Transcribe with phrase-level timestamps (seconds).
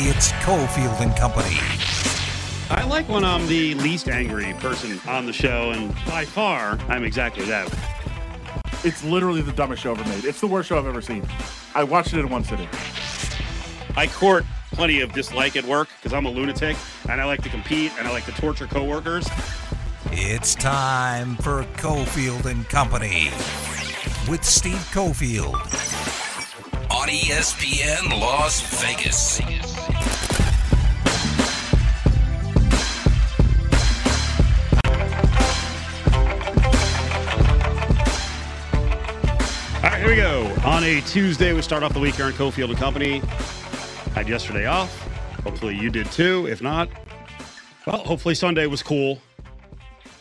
[0.00, 1.56] It's Cofield and Company.
[2.70, 7.02] I like when I'm the least angry person on the show, and by far, I'm
[7.02, 7.66] exactly that.
[8.84, 10.24] It's literally the dumbest show ever made.
[10.24, 11.26] It's the worst show I've ever seen.
[11.74, 12.68] I watched it in one sitting.
[13.96, 16.76] I court plenty of dislike at work because I'm a lunatic
[17.08, 19.28] and I like to compete and I like to torture coworkers.
[20.12, 23.30] It's time for Cofield and Company
[24.30, 25.54] with Steve Cofield
[26.90, 29.40] on ESPN Las Vegas.
[40.08, 40.46] Here we go.
[40.64, 43.18] On a Tuesday, we start off the week here on Cofield and Company.
[44.14, 44.90] Had yesterday off.
[45.44, 46.46] Hopefully you did too.
[46.46, 46.88] If not,
[47.86, 49.20] well, hopefully Sunday was cool.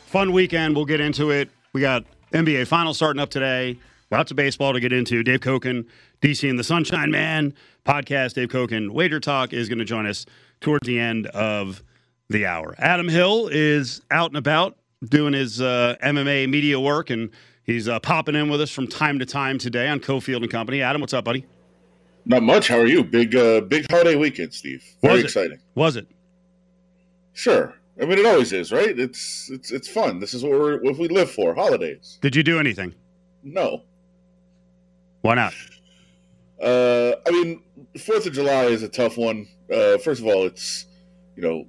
[0.08, 0.76] Fun weekend.
[0.76, 1.50] We'll get into it.
[1.72, 3.80] We got NBA Finals starting up today.
[4.12, 5.24] Lots of baseball to get into.
[5.24, 5.86] Dave Cokin,
[6.22, 7.54] DC and the Sunshine Man
[7.86, 8.34] podcast.
[8.34, 10.26] Dave Cokin, Wager Talk is going to join us
[10.60, 11.82] towards the end of
[12.30, 12.76] the hour.
[12.78, 14.76] Adam Hill is out and about
[15.08, 17.30] doing his uh, MMA media work, and
[17.68, 20.82] he's uh, popping in with us from time to time today on Cofield and Company.
[20.82, 21.46] Adam, what's up, buddy?
[22.26, 22.68] Not much.
[22.68, 23.04] How are you?
[23.04, 24.84] Big, uh, big holiday weekend, Steve.
[25.02, 25.60] Very Was exciting.
[25.76, 26.08] Was it?
[27.34, 27.76] Sure.
[28.02, 28.98] I mean, it always is, right?
[29.00, 30.20] It's it's it's fun.
[30.20, 31.56] This is what we're what we live for.
[31.56, 32.20] Holidays.
[32.22, 32.94] Did you do anything?
[33.44, 33.84] No.
[35.22, 35.54] Why not?
[36.62, 37.64] Uh, I mean,
[38.00, 39.48] Fourth of July is a tough one.
[39.72, 40.86] Uh, first of all, it's
[41.36, 41.66] you know,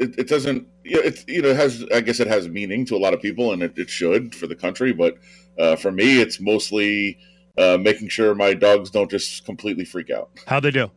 [0.00, 0.66] it, it doesn't.
[0.84, 1.84] Yeah, it you know it has.
[1.94, 4.46] I guess it has meaning to a lot of people, and it, it should for
[4.46, 4.92] the country.
[4.92, 5.16] But
[5.58, 7.18] uh, for me, it's mostly
[7.58, 10.30] uh, making sure my dogs don't just completely freak out.
[10.46, 10.90] How'd they do?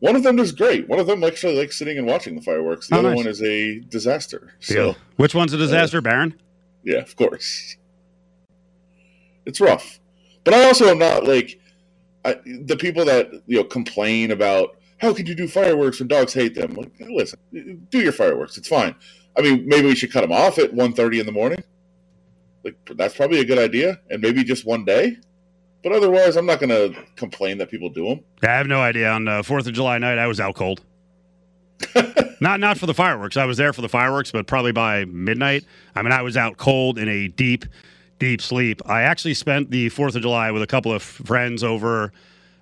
[0.00, 0.88] One of them is great.
[0.88, 2.88] One of them actually likes sitting and watching the fireworks.
[2.88, 3.16] The Oh, other nice.
[3.18, 4.52] one is a disaster.
[4.58, 6.34] So Which one's a disaster, Baron?
[6.82, 7.76] yeah, of course,
[9.46, 10.00] it's rough.
[10.44, 11.60] But I also am not like
[12.24, 16.32] I, the people that you know complain about how could you do fireworks when dogs
[16.32, 16.74] hate them.
[16.74, 17.38] Like, listen,
[17.90, 18.56] do your fireworks.
[18.56, 18.94] It's fine.
[19.36, 21.62] I mean, maybe we should cut them off at 1.30 in the morning.
[22.64, 25.16] Like that's probably a good idea, and maybe just one day.
[25.82, 28.20] But otherwise, I'm not going to complain that people do them.
[28.44, 29.10] I have no idea.
[29.10, 30.80] On uh, Fourth of July night, I was out cold.
[32.40, 33.36] not not for the fireworks.
[33.36, 35.64] I was there for the fireworks, but probably by midnight.
[35.96, 37.64] I mean, I was out cold in a deep,
[38.20, 38.80] deep sleep.
[38.86, 42.12] I actually spent the Fourth of July with a couple of friends over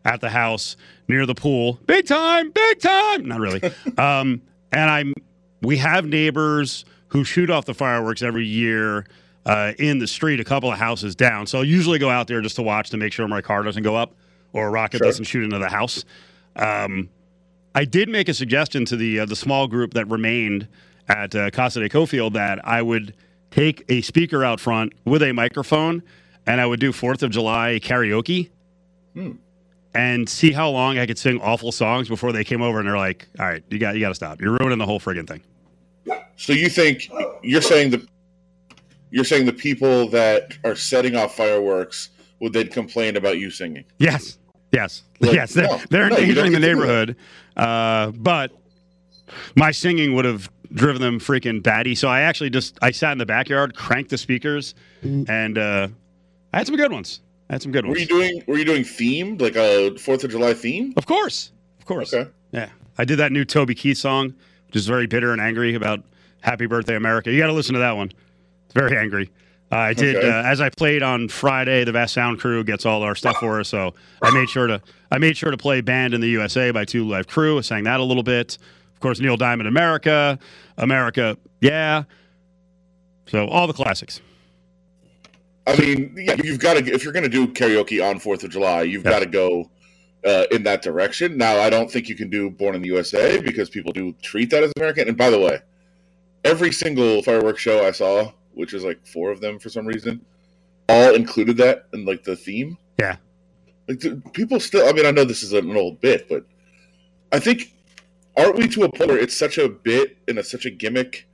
[0.04, 0.76] at the house
[1.08, 1.78] near the pool.
[1.86, 3.26] Big time, big time.
[3.26, 3.60] Not really.
[3.98, 5.14] um, and I'm.
[5.62, 9.04] We have neighbors who shoot off the fireworks every year
[9.44, 11.46] uh, in the street, a couple of houses down.
[11.46, 13.82] So I usually go out there just to watch to make sure my car doesn't
[13.82, 14.14] go up
[14.54, 15.06] or a rocket Sure.
[15.06, 16.04] doesn't shoot into the house.
[16.56, 17.10] Um,
[17.74, 20.66] I did make a suggestion to the uh, the small group that remained
[21.08, 23.14] at uh, Casa de Cofield that I would
[23.50, 26.02] take a speaker out front with a microphone
[26.46, 28.50] and I would do Fourth of July karaoke
[29.14, 29.32] Hmm.
[29.94, 32.96] And see how long I could sing awful songs before they came over and they're
[32.96, 34.40] like, "All right, you got you got to stop.
[34.40, 35.42] You're ruining the whole friggin' thing."
[36.36, 37.08] So you think
[37.42, 38.06] you're saying the
[39.10, 43.84] you're saying the people that are setting off fireworks would then complain about you singing?
[43.98, 44.38] Yes,
[44.72, 45.52] yes, Like, yes.
[45.52, 46.66] They're, no, they're no, endangering the don't get to do that.
[46.66, 47.16] neighborhood,
[47.56, 48.52] uh, but
[49.56, 51.94] my singing would have driven them freaking batty.
[51.94, 55.88] So I actually just I sat in the backyard, cranked the speakers, and uh,
[56.54, 57.20] I had some good ones.
[57.50, 57.96] I had some good ones.
[57.96, 60.94] Were you doing Were you doing themed like a Fourth of July theme?
[60.96, 61.50] of course,
[61.80, 62.14] of course.
[62.14, 62.30] Okay.
[62.52, 64.34] Yeah, I did that new Toby Keith song,
[64.68, 66.04] which is very bitter and angry about
[66.42, 68.12] "Happy Birthday America." You got to listen to that one.
[68.66, 69.30] It's very angry.
[69.72, 70.28] Uh, I did Okay.
[70.28, 71.82] uh, as I played on Friday.
[71.84, 74.80] The Vast Sound Crew gets all our stuff for us, so I made sure to
[75.10, 77.58] I made sure to play "Banned in the USA" by Two Live Crew.
[77.58, 78.58] I sang that a little bit.
[78.94, 80.38] Of course, Neil Diamond, "America,"
[80.78, 82.04] "America," yeah.
[83.26, 84.20] So all the classics.
[85.66, 88.50] I mean, yeah, you've got to if you're going to do karaoke on Fourth of
[88.50, 89.10] July, you've Yeah.
[89.10, 89.71] got to go
[90.26, 91.37] uh, in that direction.
[91.37, 94.50] Now, I don't think you can do "Born in the USA" because people do treat
[94.50, 95.09] that as American.
[95.09, 95.60] And by the way,
[96.44, 100.25] every single fireworks show I saw, which is like four of them for some reason,
[100.89, 102.77] all included that in like the theme.
[102.98, 103.16] Yeah.
[103.89, 104.03] Like
[104.33, 104.89] people still.
[104.89, 106.45] I mean, I know this is an old bit, but
[107.33, 107.72] I think
[108.36, 111.27] aren't we to a point where it's such a bit and it's such a gimmick?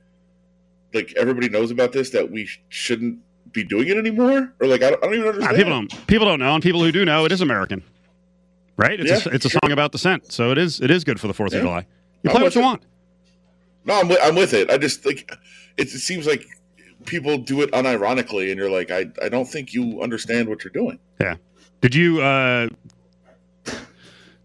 [0.93, 3.19] Like everybody knows about this that we sh- shouldn't
[3.57, 5.55] be doing it anymore, or like I don't, I don't even Nah, understand.
[5.57, 7.83] people don't people don't know, and people who do know, it is American,
[8.77, 8.99] right?
[8.99, 11.27] It's a, Yeah, it's a song about dissent, so it is it is good for
[11.27, 11.59] the Fourth Yeah.
[11.59, 11.85] of July.
[12.23, 12.63] You play what you it.
[12.63, 12.83] want.
[13.85, 14.69] No, I'm with, I'm with it.
[14.69, 15.29] I just like
[15.77, 16.45] it, it seems like
[17.05, 20.71] people do it unironically, and you're like, I, I don't think you understand what you're
[20.73, 20.99] doing.
[21.21, 21.35] Yeah.
[21.81, 22.69] Did you uh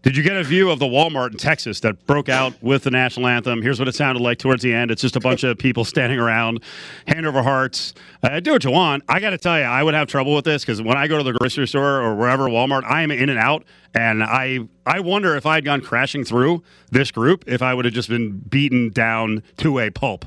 [0.03, 2.91] Did you get a view of the Walmart in Texas that broke out with the
[2.91, 3.61] national anthem?
[3.61, 4.91] Here's what it sounded like towards the end.
[4.91, 6.61] It's just a bunch of people standing around,
[7.07, 7.93] hand over hearts.
[8.21, 9.03] Uh, do what you want.
[9.07, 11.17] I got to tell you, I would have trouble with this because when I go
[11.19, 13.63] to the grocery store or wherever Walmart, I am in and out,
[13.95, 17.85] and I I wonder if I had gone crashing through this group if I would
[17.85, 20.25] have just been beaten down to a pulp.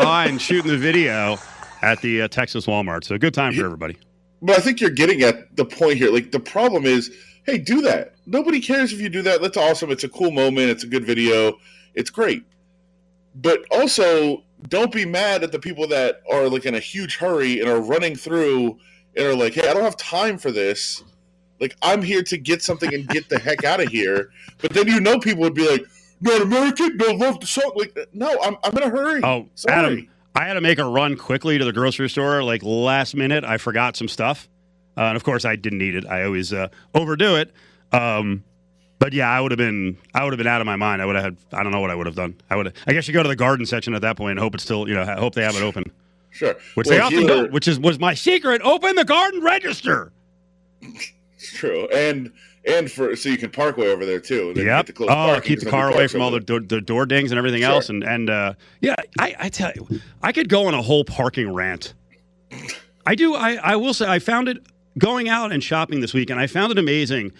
[0.00, 1.36] Behind shooting the video
[1.82, 3.04] at the uh, Texas Walmart.
[3.04, 3.96] So good time for everybody.
[4.42, 6.10] But I think you're getting at the point here.
[6.10, 7.10] Like the problem is,
[7.44, 8.14] hey, do that.
[8.26, 9.40] Nobody cares if you do that.
[9.40, 9.90] That's awesome.
[9.90, 10.70] It's a cool moment.
[10.70, 11.58] It's a good video.
[11.94, 12.44] It's great.
[13.36, 17.60] But also, don't be mad at the people that are like in a huge hurry
[17.60, 18.78] and are running through
[19.16, 21.02] and are like, hey, I don't have time for this.
[21.60, 24.30] Like I'm here to get something and get the heck out of here.
[24.58, 25.84] But then you know people would be like,
[26.24, 27.72] not American, don't love the song.
[27.76, 29.20] Like, no, I'm I'm in a hurry.
[29.22, 29.74] Oh, Sorry.
[29.76, 32.42] Adam, I had to make a run quickly to the grocery store.
[32.42, 34.48] Like last minute, I forgot some stuff,
[34.96, 36.06] uh, and of course, I didn't need it.
[36.06, 37.52] I always uh, overdo it.
[37.92, 38.42] Um,
[38.98, 41.02] but yeah, I would have been I would have been out of my mind.
[41.02, 42.34] I would have had I don't know what I would have done.
[42.50, 44.54] I would I guess you go to the garden section at that point and hope
[44.54, 45.84] it's still you know hope they have it open,
[46.30, 46.54] Sure.
[46.74, 47.52] which Well, they often don't.
[47.52, 48.62] Which is was my secret.
[48.62, 50.10] Open the garden register.
[50.80, 51.12] It's
[51.52, 52.32] true, and
[52.66, 54.48] and for so you can park way over there too.
[54.48, 54.86] and Yep.
[54.86, 57.38] get the Oh, keep the car away from all the door, the door dings and
[57.38, 57.70] everything Sure.
[57.72, 57.88] else.
[57.88, 61.52] And and uh, yeah, I, I tell you, I could go on a whole parking
[61.52, 61.94] rant.
[63.06, 63.34] I do.
[63.34, 64.58] I, I will say I found it
[64.98, 66.40] going out and shopping this weekend.
[66.40, 67.32] I found it amazing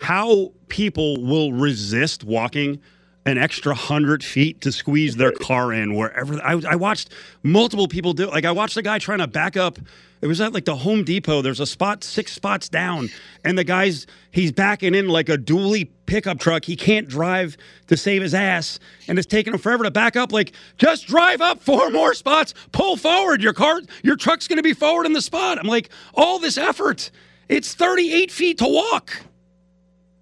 [0.00, 2.80] how people will resist walking
[3.26, 6.40] an extra hundred feet to squeeze their car in wherever.
[6.42, 7.10] I, I watched
[7.42, 8.26] multiple people do.
[8.26, 9.78] Like I watched the guy trying to back up.
[10.20, 11.42] It was at like the Home Depot.
[11.42, 13.10] There's a spot six spots down,
[13.44, 16.64] and the guy's he's backing in like a dually pickup truck.
[16.64, 17.56] He can't drive
[17.88, 18.78] to save his ass,
[19.08, 20.32] and it's taking him forever to back up.
[20.32, 23.42] Like just drive up four more spots, pull forward.
[23.42, 25.58] Your car, your truck's to be forward in the spot.
[25.58, 27.10] I'm like all this effort.
[27.48, 29.18] It's 38 feet to walk.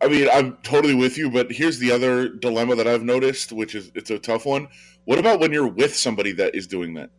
[0.02, 3.74] I mean, I'm totally with you, but here's the other dilemma that I've noticed, which
[3.74, 4.68] is it's a tough one.
[5.04, 7.10] What about when you're with somebody that is doing that?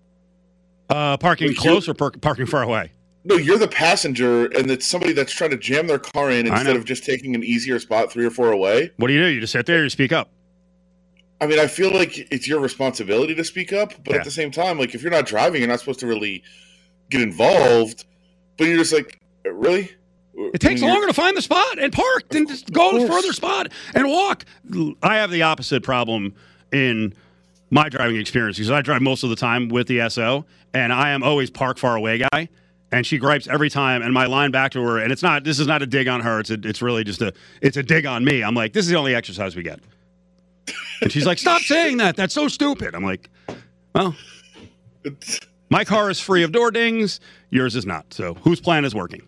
[0.90, 2.92] Uh, parking Wait, close or par- parking far away?
[3.24, 6.76] No, you're the passenger, and it's somebody that's trying to jam their car in instead
[6.76, 8.92] of just taking an easier spot three or four away.
[8.98, 9.28] What do you do?
[9.28, 9.82] You just sit there.
[9.84, 10.30] You speak up.
[11.40, 14.18] I mean, I feel like it's your responsibility to speak up, but Yeah.
[14.20, 16.44] at the same time, like if you're not driving, you're not supposed to really
[17.10, 18.06] get involved.
[18.58, 19.92] But you're just like, really?
[20.36, 20.90] It takes mm-hmm.
[20.90, 23.10] longer to find the spot and park than just go to course.
[23.10, 24.46] further spot and walk.
[25.02, 26.34] I have the opposite problem
[26.72, 27.14] in
[27.70, 31.12] my driving experience because I drive most of the time with the SO, and I
[31.12, 32.50] am always park far away guy.
[32.92, 35.44] And she gripes every time, and my line back to her, and it's not.
[35.44, 36.40] This is not a dig on her.
[36.40, 37.34] It's a, it's really just a.
[37.60, 38.44] It's a dig on me.
[38.44, 39.80] I'm like, this is the only exercise we get.
[41.02, 42.16] And she's like, stop saying that.
[42.16, 42.94] That's so stupid.
[42.94, 43.32] I'm like,
[43.96, 44.16] well,
[45.70, 47.20] my car is free of door dings.
[47.50, 48.14] Yours is not.
[48.14, 49.24] So whose plan is working?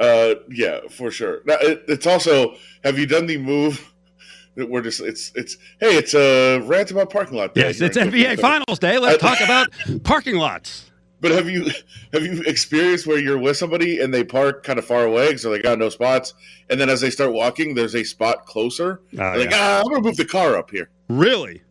[0.00, 1.40] Uh, yeah, for sure.
[1.44, 2.54] Now, it, it's also,
[2.84, 3.92] have you done the move
[4.54, 7.54] that we're just, it's, it's, hey, it's a rant about parking lot.
[7.54, 8.40] day Yes, it's NBA.
[8.40, 8.98] Finals Day.
[8.98, 10.84] Let's I- talk about parking lots.
[11.20, 11.64] But have you,
[12.12, 15.42] have you experienced where you're with somebody and they park kind of far away because
[15.42, 16.32] they got no spots,
[16.70, 19.00] and then as they start walking, there's a spot closer.
[19.14, 20.90] Oh, They're like, ah, I'm gonna move the car up here.
[21.08, 21.62] Really?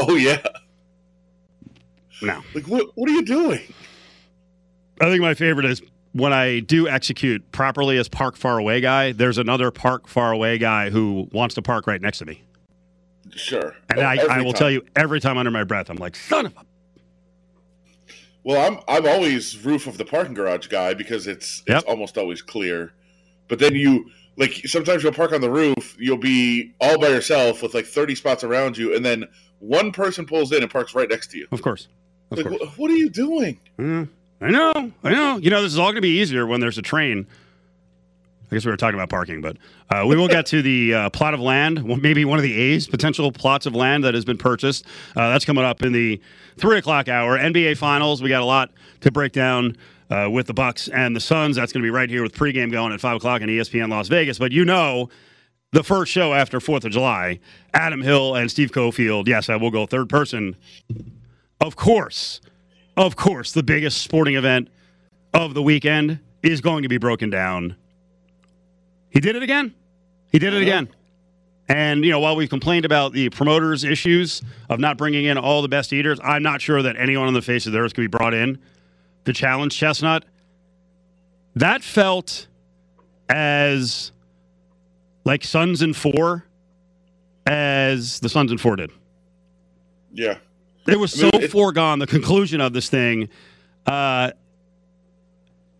[0.00, 0.42] Oh yeah.
[2.22, 2.42] No.
[2.54, 3.72] Like, what, what are you doing?
[5.00, 5.80] I think my favorite is
[6.12, 9.12] when I do execute properly as park far away guy.
[9.12, 12.42] There's another park far away guy who wants to park right next to me,
[13.34, 13.74] Sure.
[13.90, 14.58] and I, I will time.
[14.58, 16.60] tell you every time under my breath, I'm like, son of a.
[18.44, 21.78] Well, I'm I'm always roof of the parking garage guy because it's Yep.
[21.78, 22.92] it's almost always clear.
[23.48, 27.62] But then you like sometimes you'll park on the roof, you'll be all by yourself
[27.62, 29.24] with like 30 spots around you, and then
[29.58, 31.48] one person pulls in and parks right next to you.
[31.52, 31.88] Of course.
[32.30, 32.78] Of Like, course.
[32.78, 33.58] what are you doing?
[33.78, 34.04] Yeah,
[34.40, 34.92] I know.
[35.02, 35.36] I know.
[35.38, 37.26] You know, this is all going to be easier when there's a train.
[38.50, 39.58] I guess we were talking about parking, but
[39.90, 42.86] uh, we will get to the uh, plot of land, maybe one of the A's
[42.86, 44.86] potential plots of land that has been purchased.
[45.14, 46.20] Uh, that's coming up in the
[46.56, 47.36] three o'clock hour.
[47.36, 48.22] NBA Finals.
[48.22, 49.76] We got a lot to break down
[50.08, 51.56] uh, with the Bucks and the Suns.
[51.56, 54.08] That's going to be right here with pregame going at five o'clock on ESPN Las
[54.08, 54.38] Vegas.
[54.38, 55.10] But you know,
[55.72, 57.40] the first show after Fourth of July,
[57.74, 59.28] Adam Hill and Steve Cofield.
[59.28, 60.56] Yes, I will go third person.
[61.60, 62.40] Of course,
[62.98, 64.68] of course, the biggest sporting event
[65.32, 67.76] of the weekend is going to be broken down.
[69.10, 69.72] He did it again.
[70.32, 70.62] He did it uh-huh.
[70.62, 70.88] again.
[71.68, 75.62] And you know, while we've complained about the promoters' issues of not bringing in all
[75.62, 78.00] the best eaters, I'm not sure that anyone on the face of the earth could
[78.00, 78.58] be brought in
[79.26, 80.24] to challenge Chestnut.
[81.54, 82.48] That felt
[83.28, 84.12] as
[85.24, 86.46] like Sons and Four
[87.46, 88.90] as the Sons and Four did.
[90.12, 90.38] Yeah.
[90.88, 93.28] It was I mean, so it- foregone the conclusion of this thing.
[93.86, 94.32] Uh,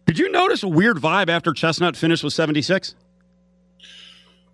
[0.07, 2.95] did you notice a weird vibe after Chestnut finished with 76?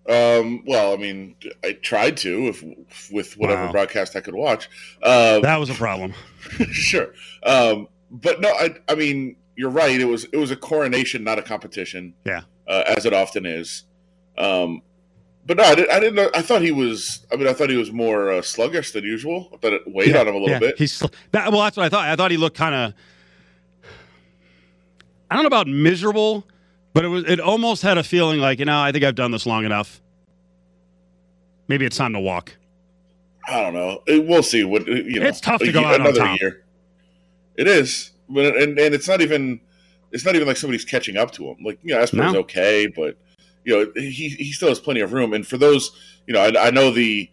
[0.09, 1.35] Um, well, I mean,
[1.65, 3.73] I tried to if with whatever Wow.
[3.73, 4.69] broadcast I could watch.
[5.03, 6.13] Uh, That was a problem.
[6.73, 7.15] sure.
[7.43, 9.99] Um, but no, I, I mean, you're right.
[9.99, 12.13] It was it was a coronation, not a competition.
[12.27, 12.43] Yeah.
[12.69, 13.85] Uh, as it often is.
[14.37, 14.83] Um,
[15.47, 16.31] but no, I, did, I didn't know.
[16.35, 17.27] I thought he was.
[17.33, 19.51] I mean, I thought he was more uh, sluggish than usual.
[19.53, 20.59] I thought it weighed Yeah, on him a little yeah.
[20.59, 20.79] bit.
[20.79, 22.09] He's sl- that, well, that's what I thought.
[22.09, 22.95] I thought he looked kind of.
[25.31, 26.47] I don't know about miserable,
[26.93, 27.25] but it was.
[27.25, 30.01] It almost had a feeling like you know I think I've done this long enough.
[31.69, 32.57] Maybe it's time to walk.
[33.49, 34.03] I don't know.
[34.07, 34.65] It- we'll see.
[34.65, 35.27] What you know?
[35.27, 36.41] It's tough to go ye- out on another top.
[36.41, 36.65] year.
[37.57, 39.61] It is, but and and it's not even.
[40.13, 41.57] It's not even like somebody's catching up to him.
[41.65, 42.39] Like you know, Esper's No.
[42.41, 43.17] okay, but
[43.65, 45.33] you know he he still has plenty of room.
[45.33, 45.91] And for those,
[46.27, 47.31] you know, I, I know the,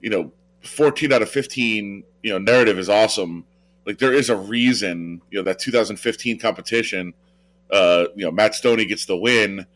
[0.00, 3.44] you know, fourteen out of fifteen, you know, narrative is awesome.
[3.86, 7.14] Like there is a reason, you know, that 2015 competition,
[7.72, 9.66] uh, you know, Matt Stonie gets the win,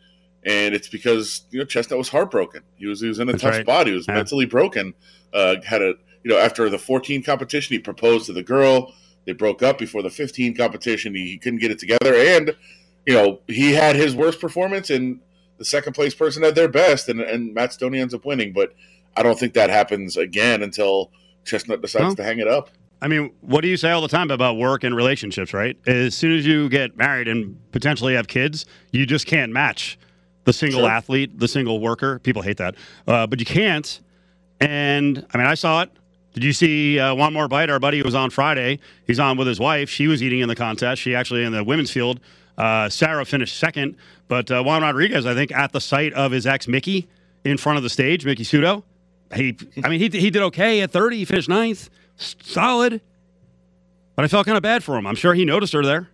[0.45, 2.63] and it's because you know Chestnut was heartbroken.
[2.77, 3.63] He was he was in a That's tough right.
[3.65, 3.87] spot.
[3.89, 4.15] He was Yeah.
[4.15, 4.95] mentally broken.
[5.33, 8.95] Uh, had a you know after the 14 competition, he proposed to the girl.
[9.25, 11.13] They broke up before the 15 competition.
[11.17, 12.55] He, he couldn't get it together, and
[13.07, 15.19] you know he had his worst performance, and
[15.59, 18.53] the second place person at their best, and and Matt Stonie ends up winning.
[18.53, 18.75] But
[19.17, 21.11] I don't think that happens again until
[21.45, 22.71] Chestnut decides Well, to hang it up.
[23.03, 25.77] I mean, what do you say all the time about work and relationships, right?
[25.87, 29.99] As soon as you get married and potentially have kids, you just can't match
[30.45, 30.91] the single Sure.
[30.91, 32.19] athlete, the single worker.
[32.21, 32.75] People hate that,
[33.07, 34.01] uh, but you can't.
[34.61, 35.91] And I mean, I saw it.
[36.33, 37.71] Did you see uh, one more bite?
[37.71, 38.79] Our buddy was on Friday.
[39.07, 39.89] He's on with his wife.
[39.89, 41.01] She was eating in the contest.
[41.01, 42.21] She actually in the women's field.
[42.57, 43.97] Uh, Sarah finished second,
[44.29, 47.09] but uh, Juan Rodriguez, I think, at the site of his ex Miki
[47.45, 48.83] in front of the stage, Miki Sudo.
[49.35, 51.19] He, I mean, he he did okay at thirty.
[51.19, 53.01] He finished ninth, solid.
[54.15, 55.07] But I felt kind of bad for him.
[55.07, 56.09] I'm sure he noticed her there.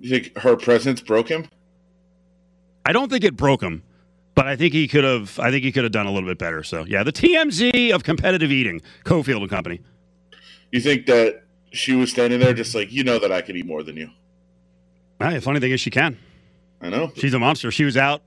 [0.00, 1.46] You think her presence broke him?
[2.84, 3.82] I don't think it broke him,
[4.34, 5.38] but I think he could have.
[5.38, 6.62] I think he could have done a little bit better.
[6.62, 9.80] So yeah, the TMZ of competitive eating, Cofield and Company.
[10.72, 13.66] You think that she was standing there just like you know that I could eat
[13.66, 14.10] more than you?
[15.18, 16.18] The funny thing is, she can.
[16.80, 17.10] I know.
[17.16, 17.70] She's a monster.
[17.70, 18.22] She was out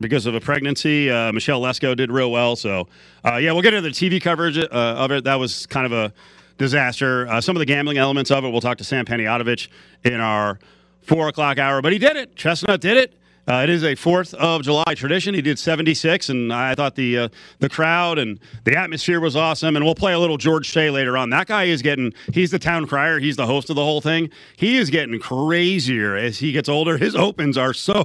[0.00, 1.10] because of a pregnancy.
[1.10, 2.56] Uh, Michelle Lesco did real well.
[2.56, 2.88] So,
[3.24, 5.24] uh, yeah, we'll get into the TV coverage uh, of it.
[5.24, 6.12] That was kind of a
[6.58, 7.28] disaster.
[7.28, 9.68] Uh, some of the gambling elements of it, we'll talk to Sam Panayotovich
[10.04, 10.58] in our
[11.02, 11.80] four o'clock hour.
[11.80, 12.34] But he did it.
[12.36, 13.14] Chestnut did it.
[13.50, 15.34] Uh, it is a Fourth of July tradition.
[15.34, 17.28] He did 76, and I thought the uh,
[17.58, 19.74] the crowd and the atmosphere was awesome.
[19.74, 21.30] And we'll play a little George Shea later on.
[21.30, 22.12] That guy is getting.
[22.32, 23.18] He's the town crier.
[23.18, 24.30] He's the host of the whole thing.
[24.56, 26.96] He is getting crazier as he gets older.
[26.96, 28.04] His opens are so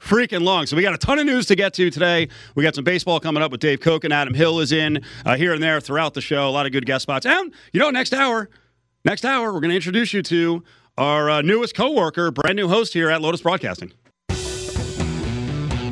[0.00, 0.64] freaking long.
[0.64, 2.30] So we got a ton of news to get to today.
[2.54, 5.36] We got some baseball coming up with Dave Koch and Adam Hill is in uh,
[5.36, 6.48] here and there throughout the show.
[6.48, 7.26] A lot of good guest spots.
[7.26, 8.48] And you know, next hour,
[9.04, 10.64] next hour, we're going to introduce you to
[10.96, 13.92] our uh, newest coworker, brand new host here at Lotus Broadcasting.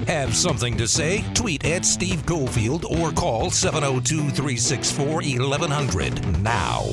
[0.06, 1.24] Have something to say?
[1.34, 6.84] Tweet at Steve Cofield or call 702 364 1100 now.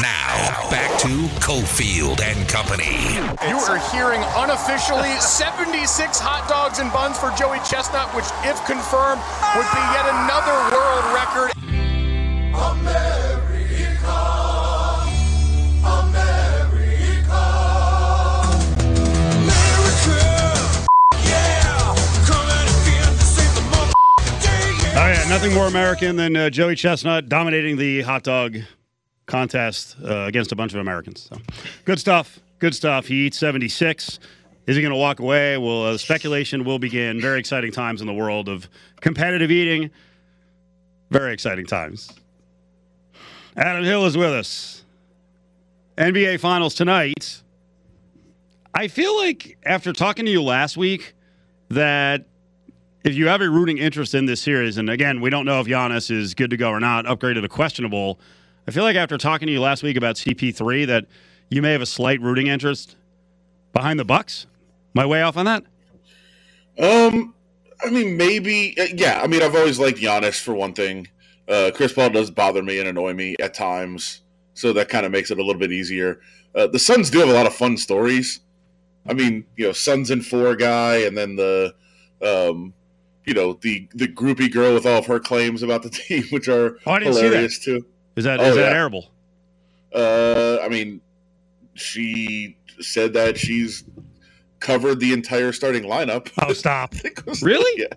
[0.00, 3.12] Now, back to Cofield and Company.
[3.46, 9.20] You are hearing unofficially 76 hot dogs and buns for Joey Chestnut, which, if confirmed,
[9.52, 11.52] would be yet another world record.
[12.54, 13.31] Oh
[25.32, 28.58] nothing more American than uh, Joey Chestnut dominating the hot dog
[29.24, 31.22] contest uh, against a bunch of Americans.
[31.22, 31.40] So,
[31.86, 32.38] good stuff.
[32.58, 33.06] Good stuff.
[33.06, 34.18] He eats 76.
[34.66, 35.56] Is he going to walk away?
[35.56, 37.18] Well, uh, speculation will begin.
[37.18, 38.68] Very exciting times in the world of
[39.00, 39.90] competitive eating.
[41.10, 42.12] Very exciting times.
[43.56, 44.84] Adam Hill is with us.
[45.96, 47.40] NBA Finals tonight.
[48.74, 51.14] I feel like after talking to you last week
[51.70, 52.26] that
[53.04, 55.66] if you have a rooting interest in this series, and again, we don't know if
[55.66, 58.18] Giannis is good to go or not, upgraded to questionable.
[58.66, 61.06] I feel like after talking to you last week about CP3, that
[61.50, 62.96] you may have a slight rooting interest
[63.72, 64.46] behind the Bucks.
[64.94, 65.64] My way off on that?
[66.78, 67.34] Um,
[67.84, 68.78] I mean, maybe.
[68.78, 71.08] uh, Yeah, I mean, I've always liked Giannis for one thing.
[71.48, 74.20] Uh, Chris Paul does bother me and annoy me at times,
[74.54, 76.20] so that kind of makes it a little bit easier.
[76.54, 78.40] Uh, the Suns do have a lot of fun stories.
[79.08, 81.74] I mean, you know, Suns and four guy, and then the,
[82.22, 82.72] um,
[83.24, 86.48] you know the the groupie girl with all of her claims about the team, which
[86.48, 87.26] are Oh, I didn't see that.
[87.28, 87.84] hilarious too.
[88.16, 88.76] Is that Oh, is that yeah.
[88.78, 89.10] arable?
[89.94, 91.00] Uh, I mean,
[91.74, 93.84] she said that she's
[94.60, 96.30] covered the entire starting lineup.
[96.42, 96.90] Oh, stop.
[96.94, 97.82] I think it was- Really?
[97.90, 97.96] Yeah.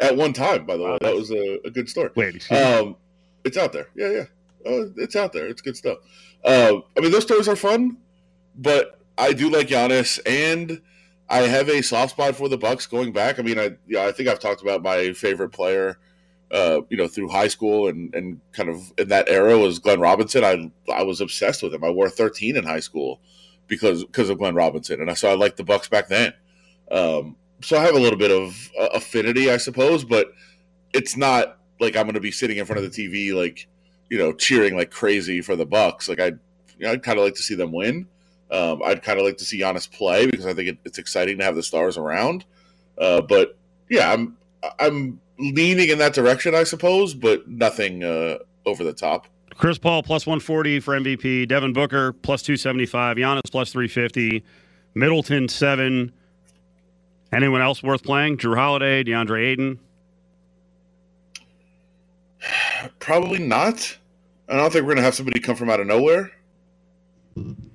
[0.00, 2.10] At one time, by the way, that was a, a good story.
[2.16, 2.50] Wait.
[2.50, 2.96] Um,
[3.44, 3.86] it's out there.
[3.94, 4.24] Yeah, yeah.
[4.66, 5.46] Oh, it's out there.
[5.46, 5.98] It's good stuff.
[6.44, 7.98] Uh, I mean, those stories are fun,
[8.56, 10.82] but I do like Giannis, and
[11.28, 13.38] I have a soft spot for the Bucks going back.
[13.38, 15.98] I mean, I yeah, I think I've talked about my favorite player,
[16.50, 20.00] uh, you know, through high school and and kind of in that era was Glenn
[20.00, 20.44] Robinson.
[20.44, 21.84] I I was obsessed with him.
[21.84, 23.20] I wore 13 in high school
[23.68, 26.34] because because of Glenn Robinson, and I so I liked the Bucks back then.
[26.90, 30.32] Um, so I have a little bit of uh, affinity, I suppose, but
[30.92, 33.66] it's not like I'm going to be sitting in front of the TV like
[34.10, 36.08] you know cheering like crazy for the Bucks.
[36.08, 38.08] Like I, you know, I'd kind of like to see them win.
[38.54, 41.38] Um, I'd kind of like to see Giannis play because I think it, it's exciting
[41.38, 42.44] to have the stars around.
[42.96, 43.58] Uh, but
[43.90, 44.36] yeah, I'm
[44.78, 49.26] I'm leaning in that direction, I suppose, but nothing uh, over the top.
[49.56, 51.48] Chris Paul plus 140 for MVP.
[51.48, 53.16] Devin Booker plus 275.
[53.16, 54.44] Giannis plus 350.
[54.94, 56.12] Middleton seven.
[57.32, 58.36] Anyone else worth playing?
[58.36, 59.80] Jrue Holiday, DeAndre Ayton.
[63.00, 63.98] Probably not.
[64.48, 66.30] I don't think we're going to have somebody come from out of nowhere.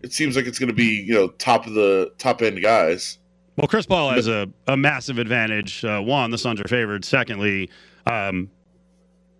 [0.01, 3.17] It seems like it's going to be you know top of the top end guys.
[3.57, 5.83] Well, Chris Paul has a, a massive advantage.
[5.83, 7.03] Uh, one, the Suns are favored.
[7.03, 7.69] Secondly,
[8.05, 8.49] um,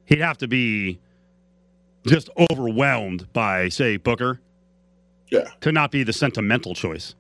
[0.06, 1.00] he'd have to be
[2.06, 4.42] just overwhelmed by, say, Booker
[5.32, 5.48] Yeah.
[5.62, 7.16] to not be the sentimental choice.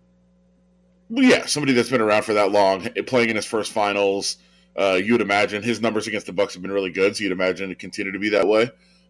[1.10, 4.36] Well, yeah, somebody that's been around for that long, playing in his first finals.
[4.78, 7.32] Uh, you would imagine his numbers against the Bucks have been really good, so you'd
[7.32, 8.70] imagine it continue to be that way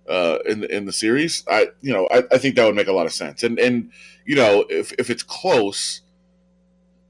[0.09, 1.43] uh, in the in the series.
[1.47, 3.43] I, you know, I, I think that would make a lot of sense.
[3.43, 3.91] And and
[4.25, 6.01] you know, if if it's close,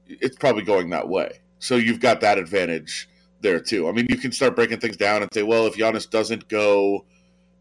[0.06, 1.40] it's probably going that way.
[1.58, 3.08] So you've got that advantage
[3.40, 3.88] there too.
[3.88, 7.04] I mean, you can start breaking things down and say, well, if Giannis doesn't go,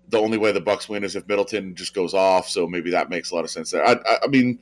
[0.10, 2.50] the only way the Bucks win is if Middleton just goes off.
[2.50, 3.86] So maybe that makes a lot of sense there.
[3.86, 4.60] I, I, I mean,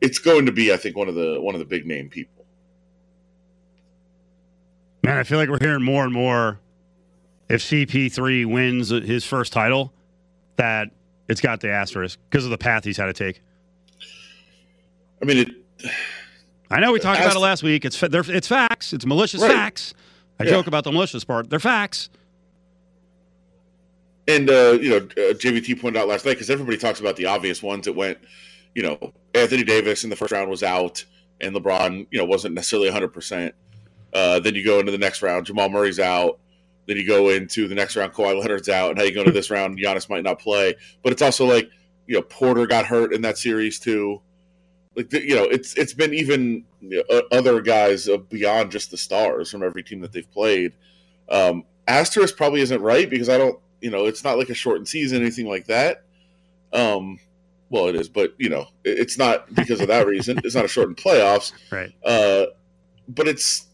[0.00, 2.44] it's going to be, I think, one of the one of the big name people.
[5.02, 6.60] Man, I feel like we're hearing more and more.
[7.48, 9.92] If CP3 wins his first title,
[10.60, 10.90] that
[11.28, 13.42] it's got the asterisk because of the path he's had to take.
[15.22, 15.90] I mean, it,
[16.70, 17.84] I know we talked about it last week.
[17.84, 18.92] It's it's facts.
[18.92, 19.50] It's malicious Right.
[19.50, 19.94] facts.
[20.38, 20.50] I Yeah.
[20.50, 21.48] joke about the malicious part.
[21.50, 22.10] They're facts.
[24.28, 27.26] and uh, you know, uh, JVT pointed out last night because everybody talks about the
[27.26, 27.86] obvious ones.
[27.88, 28.18] It went,
[28.74, 31.04] you know, Anthony Davis in the first round was out,
[31.40, 33.08] and LeBron, you know, wasn't necessarily 100.
[33.08, 33.54] percent
[34.12, 36.38] uh, Then you go into the next round, Jamal Murray's out.
[36.90, 39.30] Then you go into the next round, Kawhi Leonard's out, and how you go into
[39.30, 40.74] this round, Giannis might not play.
[41.04, 41.70] But it's also like,
[42.08, 44.20] you know, Porter got hurt in that series too.
[44.96, 49.48] Like you know, it's it's been even you know, other guys beyond just the stars
[49.52, 50.72] from every team that they've played.
[51.28, 54.88] Um, asterisk probably isn't right because I don't, you know, it's not like a shortened
[54.88, 56.02] season, anything like that.
[56.72, 57.20] Um,
[57.68, 60.40] well, it is, but you know, it's not because of that reason.
[60.42, 61.92] It's not a shortened playoffs, Right.
[62.04, 62.46] uh,
[63.06, 63.68] but it's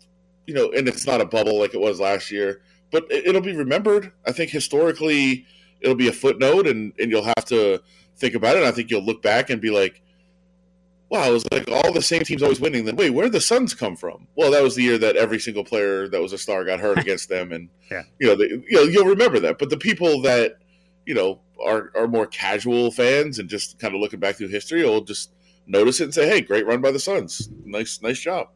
[0.46, 2.60] you know, and it's not a bubble like it was last year.
[3.00, 4.12] But it, it'll be remembered.
[4.26, 5.44] I think historically,
[5.80, 7.82] it'll be a footnote, and and you'll have to
[8.16, 8.60] think about it.
[8.60, 10.00] And I think you'll look back and be like,
[11.10, 13.40] "Wow, it was like all the same teams always winning." Then wait, where did the
[13.40, 14.26] Suns come from?
[14.34, 16.98] Well, that was the year that every single player that was a star got hurt
[17.06, 18.04] against them, and Yeah.
[18.18, 19.58] you know, they, you know, you'll remember that.
[19.58, 20.54] But the people that
[21.04, 24.82] you know are are more casual fans and just kind of looking back through history
[24.84, 25.30] will just
[25.66, 27.48] notice it and say, "Hey, great run by the Suns.
[27.64, 28.48] Nice, nice job."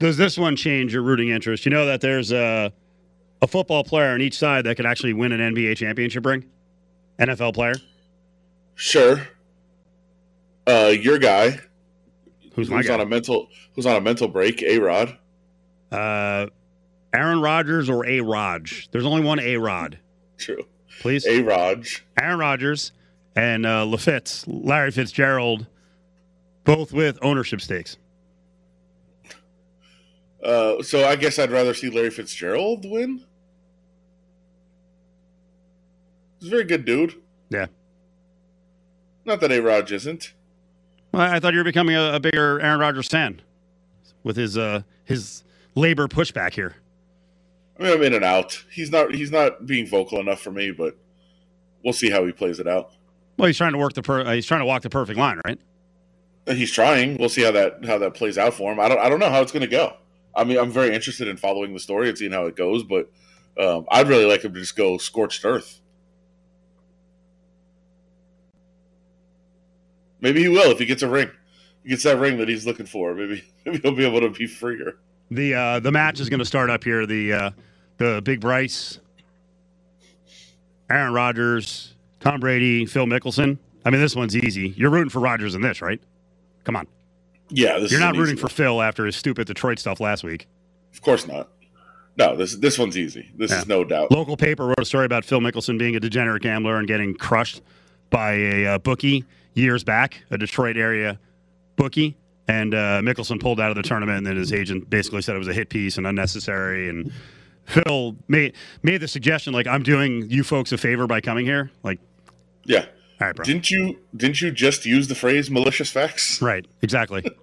[0.00, 1.64] Does this one change your rooting interest?
[1.64, 2.72] You know that there's a,
[3.42, 6.44] a football player on each side that could actually win an NBA championship ring?
[7.18, 7.74] NFL player?
[8.74, 9.20] Sure.
[10.66, 11.58] Uh, your guy,
[12.54, 12.94] Who's my who's guy?
[12.94, 15.16] on a mental, who's on a mental break, A Rod.
[15.92, 16.46] uh,
[17.12, 18.88] Aaron Rodgers or A Raj?
[18.92, 19.98] There's only one A Rod.
[20.38, 20.64] True.
[21.00, 21.26] Please.
[21.26, 22.04] A Raj.
[22.18, 22.92] Aaron Rodgers
[23.36, 25.66] and uh, LaFitz, Larry Fitzgerald,
[26.64, 27.96] both with ownership stakes.
[30.42, 33.24] Uh, so I guess I'd rather see Larry Fitzgerald win.
[36.38, 37.14] He's a very good dude.
[37.50, 37.66] Yeah.
[39.24, 40.32] Not that A Raj isn't.
[41.12, 43.42] Well, I thought you were becoming a, a bigger Aaron Rodgers fan
[44.22, 46.76] with his uh, his labor pushback here.
[47.78, 48.64] I mean, I'm in and out.
[48.72, 49.14] He's not.
[49.14, 50.96] He's not being vocal enough for me, but
[51.84, 52.92] we'll see how he plays it out.
[53.36, 55.40] Well, he's trying to work the per- uh, he's trying to walk the perfect line,
[55.44, 55.58] right?
[56.46, 57.16] He's trying.
[57.18, 58.80] We'll see how that how that plays out for him.
[58.80, 58.98] I don't.
[59.00, 59.96] I don't know how it's going to go.
[60.34, 63.10] I mean, I'm very interested in following the story and seeing how it goes, but
[63.58, 65.80] um, I'd really like him to just go scorched earth.
[70.20, 71.30] Maybe he will if he gets a ring.
[71.82, 73.14] He gets that ring that he's looking for.
[73.14, 74.96] Maybe maybe he'll be able to be freer.
[75.30, 77.06] The uh, the match is going to start up here.
[77.06, 77.50] The uh,
[77.96, 78.98] the Big Bryce,
[80.90, 83.58] Aaron Rodgers, Tom Brady, Phil Mickelson.
[83.84, 84.74] I mean, this one's easy.
[84.76, 86.00] You're rooting for Rodgers in this, right?
[86.64, 86.86] Come on.
[87.50, 88.50] Yeah, this You're not rooting for one.
[88.50, 90.46] Phil after his stupid Detroit stuff last week.
[90.92, 91.48] Of course not.
[92.16, 93.30] No, this this one's easy.
[93.36, 93.60] This Yeah.
[93.60, 94.10] is no doubt.
[94.10, 97.62] Local paper wrote a story about Phil Mickelson being a degenerate gambler and getting crushed
[98.10, 101.18] by a uh, bookie years back, a Detroit area
[101.76, 102.16] bookie.
[102.48, 105.38] And uh, Mickelson pulled out of the tournament, and then his agent basically said it
[105.38, 106.88] was a hit piece and unnecessary.
[106.88, 107.12] And
[107.64, 111.70] Phil made made the suggestion like, "I'm doing you folks a favor by coming here."
[111.84, 112.00] Like,
[112.64, 112.86] Yeah.
[113.20, 113.44] All right, bro.
[113.44, 116.40] Didn't you didn't you just use the phrase malicious facts?
[116.42, 117.24] right, exactly.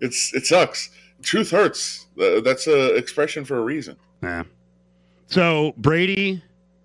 [0.00, 0.90] It's it sucks.
[1.22, 2.06] Truth hurts.
[2.20, 3.96] Uh, that's a expression for a reason.
[4.22, 4.42] Yeah.
[5.28, 6.42] So Brady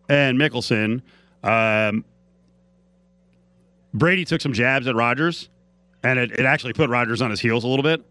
[0.07, 1.01] and Mickelson,
[1.43, 2.05] um,
[3.93, 5.49] Brady took some jabs at Rodgers,
[6.03, 8.05] and it, it actually put Rodgers on his heels a little bit.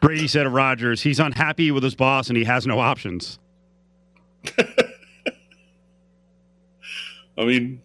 [0.00, 3.38] Brady said of Rodgers, he's unhappy with his boss and he has no options.
[7.42, 7.82] I mean,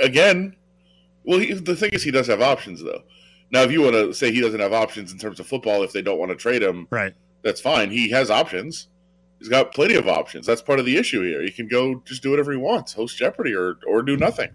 [0.00, 0.56] again,
[1.24, 3.02] well, he, the thing is, he does have options though.
[3.50, 5.92] Now, if you want to say he doesn't have options in terms of football, if
[5.92, 7.14] they don't want to trade him, Right.
[7.42, 7.90] that's fine.
[7.90, 8.88] He has options.
[9.38, 10.46] He's got plenty of options.
[10.46, 11.42] That's part of the issue here.
[11.42, 14.50] He can go just do whatever he wants, host Jeopardy or or do nothing.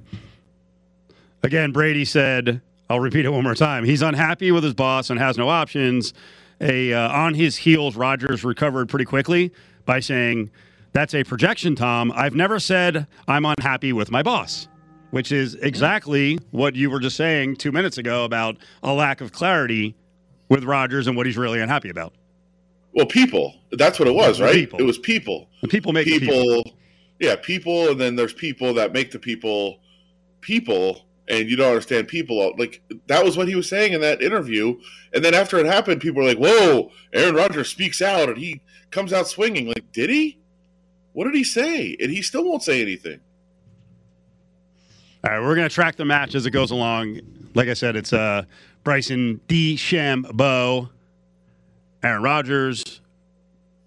[1.43, 3.83] Again, Brady said, I'll repeat it one more time.
[3.85, 6.13] He's unhappy with his boss and has no options.
[6.59, 9.51] A uh, on his heels, Rodgers recovered pretty quickly
[9.85, 10.49] by saying,
[10.93, 12.11] "That's a projection, Tom.
[12.15, 14.67] I've never said I'm unhappy with my boss."
[15.11, 19.33] Which is exactly what you were just saying two minutes ago about a lack of
[19.33, 19.93] clarity
[20.47, 22.13] with Rodgers and what he's really unhappy about.
[22.93, 23.55] Well, people.
[23.73, 24.53] That's what it was, right?
[24.53, 24.79] People.
[24.79, 25.49] It was people.
[25.61, 26.77] And people make people, people.
[27.19, 29.79] yeah, people, and then there's people that make the people
[30.41, 32.53] people, and you don't understand people.
[32.57, 34.77] Like that was what he was saying in that interview,
[35.13, 38.61] and then after it happened, people were like, "Whoa, Aaron Rodgers speaks out, and he
[38.91, 40.37] comes out swinging." Like, did he?
[41.13, 41.95] What did he say?
[41.99, 43.19] And he still won't say anything.
[45.23, 47.21] All right, we're going to track the match as it goes along.
[47.53, 48.43] Like I said, it's uh,
[48.83, 50.89] Bryson DeChambeau,
[52.01, 53.01] Aaron Rodgers.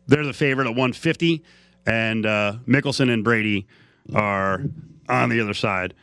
[0.06, 1.42] They're the favorite at 150,
[1.86, 3.66] and uh, Mickelson and Brady
[4.14, 4.62] are
[5.08, 5.94] on the other side.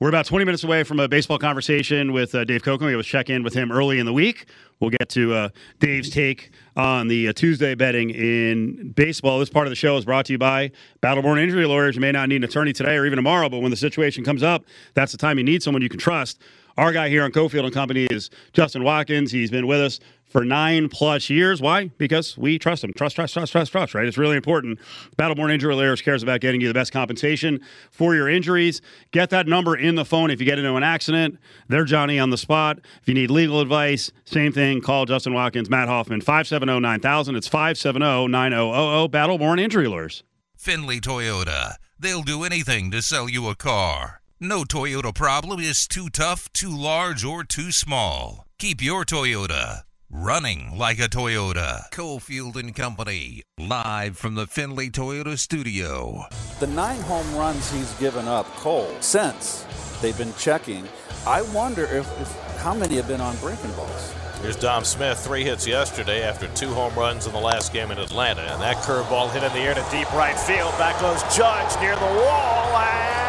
[0.00, 2.86] We're about 20 minutes away from a baseball conversation with uh, Dave Cokin.
[2.86, 4.46] We a check in with him early in the week.
[4.80, 9.38] We'll get to uh, Dave's take on the uh, Tuesday betting in baseball.
[9.38, 11.94] This part of the show is brought to you by Battleborn Injury Lawyers.
[11.94, 14.42] You may not need an attorney today or even tomorrow, but when the situation comes
[14.42, 16.40] up, that's the time you need someone you can trust.
[16.76, 19.30] Our guy here on Cofield and Company is Justin Watkins.
[19.30, 21.60] He's been with us for nine plus years.
[21.62, 21.86] Why?
[21.98, 22.92] Because we trust him.
[22.94, 24.04] Trust, trust, trust, trust, trust, right?
[24.06, 24.80] It's really important.
[25.16, 27.60] Battleborn Injury Lawyers cares about getting you the best compensation
[27.92, 28.82] for your injuries.
[29.12, 31.38] Get that number in the phone if you get into an accident.
[31.68, 32.80] They're Johnny on the spot.
[33.00, 34.80] If you need legal advice, same thing.
[34.80, 37.36] Call Justin Watkins, Matt Hoffman, 570 9000.
[37.36, 39.12] It's 570 9000.
[39.12, 40.24] Battleborn Injury Lawyers.
[40.56, 41.76] Findlay Toyota.
[42.00, 44.20] They'll do anything to sell you a car.
[44.46, 48.44] No Toyota problem is too tough, too large, or too small.
[48.58, 51.88] Keep your Toyota running like a Toyota.
[51.90, 56.26] Cofield and Company, live from the Findlay Toyota studio.
[56.60, 59.64] The nine home runs he's given up, Cole, since
[60.02, 60.86] they've been checking,
[61.26, 64.12] I wonder if, if how many have been on breaking balls.
[64.42, 67.96] Here's Dom Smith, three hits yesterday after two home runs in the last game in
[67.96, 68.42] Atlanta.
[68.42, 70.76] And that curveball hit in the air to deep right field.
[70.76, 73.23] Back goes Judge near the wall, and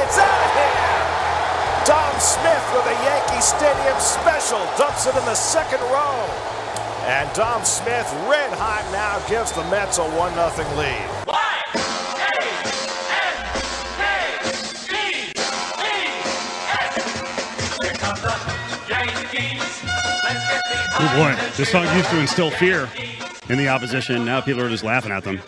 [0.00, 0.80] it's out of here.
[1.84, 6.24] Dom Smith with a Yankee Stadium special dumps it in the second row.
[7.04, 11.08] And Dom Smith, red hot now, gives the Mets a 1 0 lead.
[21.02, 22.88] Oh boy, this song used to instill fear
[23.48, 24.24] in the opposition.
[24.24, 25.40] Now people are just laughing at them.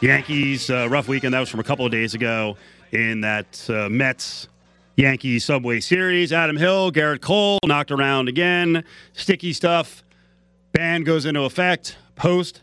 [0.00, 1.34] Yankees, uh, rough weekend.
[1.34, 2.56] That was from a couple of days ago
[2.96, 4.48] in that uh, Mets
[4.96, 6.32] Yankees Subway Series.
[6.32, 8.84] Adam Hill, Gerrit Cole knocked around again.
[9.12, 10.02] Sticky stuff.
[10.72, 11.96] Ban goes into effect.
[12.16, 12.62] Post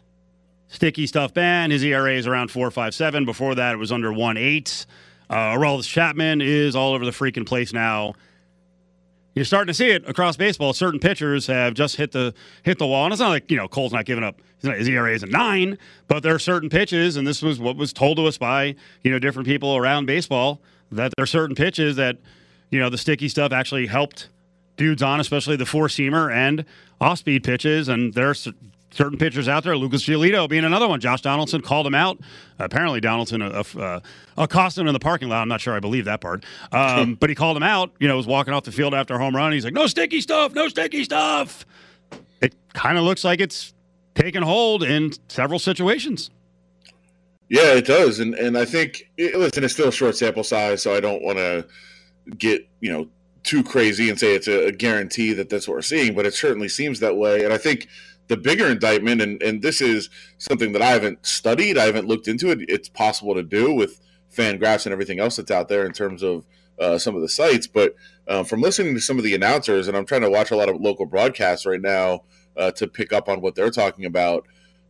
[0.74, 1.72] sticky stuff ban.
[1.72, 3.26] His ERA is around 4.57.
[3.26, 4.86] Before that, it was under 1.8.
[5.30, 8.14] Uh, Aroldis Chapman is all over the freaking place now.
[9.36, 10.74] You're starting to see it across baseball.
[10.74, 13.68] Certain pitchers have just hit the hit the wall, and it's not like you know
[13.68, 14.40] Cole's not giving up.
[14.64, 17.92] His ERA is a nine, but there are certain pitches, and this was what was
[17.92, 21.98] told to us by you know different people around baseball that there are certain pitches
[21.98, 22.18] that
[22.70, 24.30] you know the sticky stuff actually helped
[24.78, 26.66] dudes on, especially the four seamer and
[27.02, 28.36] off speed pitches, and there are
[28.94, 29.76] certain pitchers out there.
[29.76, 31.00] Lucas Giolito being another one.
[31.00, 32.20] Josh Donaldson called him out.
[32.60, 34.00] Apparently, Donaldson uh, uh,
[34.38, 35.42] accosted him in the parking lot.
[35.42, 37.92] I'm not sure I believe that part, um, but he called him out.
[38.00, 39.52] You know, was walking off the field after a home run.
[39.52, 41.66] He's like, "No sticky stuff, no sticky stuff."
[42.42, 43.74] It kind of looks like it's
[44.16, 46.30] taken hold in several situations.
[47.50, 50.96] Yeah, it does, and and I think listen, it's still a short sample size, so
[50.96, 51.68] I don't want to
[52.38, 53.08] get you know
[53.44, 56.34] too crazy and say it's a, a, guarantee that that's what we're seeing, but it
[56.34, 57.44] certainly seems that way.
[57.44, 57.90] And I think
[58.28, 62.28] the bigger indictment, and and this is something that I haven't studied, I haven't looked
[62.28, 62.60] into it.
[62.70, 64.00] It's possible to do with
[64.34, 66.46] FanGraphs and everything else that's out there in terms of
[66.80, 67.96] uh, some of the sites, but
[68.28, 70.70] uh, from listening to some of the announcers, and I'm trying to watch a lot
[70.70, 72.24] of local broadcasts right now
[72.58, 74.46] uh, to pick up on what they're talking about,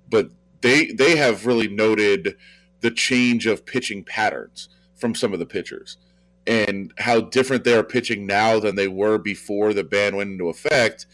[0.09, 0.29] but
[0.61, 2.35] they they have really noted
[2.81, 5.97] the change of pitching patterns from some of the pitchers
[6.45, 10.49] and how different they are pitching now than they were before the ban went into
[10.49, 11.05] effect.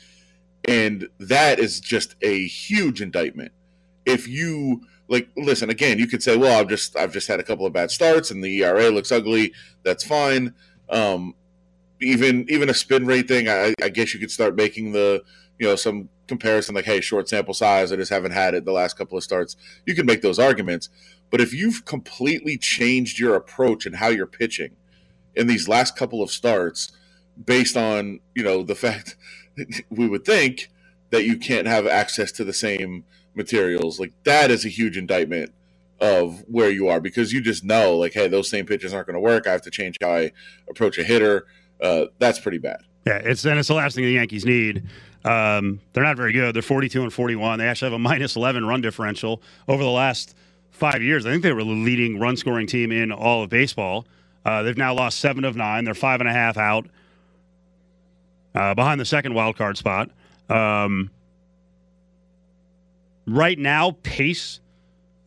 [0.65, 3.51] And that is just a huge indictment.
[4.05, 7.43] If you like listen again, you could say, Well, I've just I've just had a
[7.43, 10.53] couple of bad starts and the ERA looks ugly, that's fine.
[10.89, 11.35] Um,
[12.01, 15.23] even even a spin rate thing, I, I guess you could start making the
[15.59, 18.71] you know some comparison like, hey, short sample size, I just haven't had it the
[18.71, 19.57] last couple of starts.
[19.85, 20.89] You can make those arguments.
[21.29, 24.71] But if you've completely changed your approach and how you're pitching
[25.35, 26.91] in these last couple of starts,
[27.45, 29.15] based on you know the fact
[29.89, 30.69] we would think
[31.11, 33.03] that you can't have access to the same
[33.35, 35.51] materials, like that is a huge indictment
[35.99, 39.15] of where you are because you just know like, hey, those same pitches aren't going
[39.15, 39.47] to work.
[39.47, 40.31] I have to change how I
[40.69, 41.45] approach a hitter.
[41.81, 42.81] Uh, that's pretty bad.
[43.05, 44.83] Yeah, it's and it's the last thing the Yankees need.
[45.25, 46.55] Um, they're not very good.
[46.55, 47.60] They're 42 and 41.
[47.60, 50.36] They actually have a minus 11 run differential over the last
[50.71, 51.25] five years.
[51.25, 54.05] I think they were the leading run scoring team in all of baseball.
[54.45, 55.84] Uh, they've now lost seven of nine.
[55.84, 56.88] They're five and a half out
[58.55, 60.10] uh, behind the second wild card spot.
[60.49, 61.12] Um,
[63.27, 64.62] right now, pace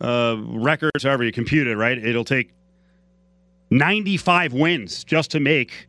[0.00, 1.98] uh, records, however you compute it, right?
[1.98, 2.50] It'll take
[3.70, 5.88] 95 wins just to make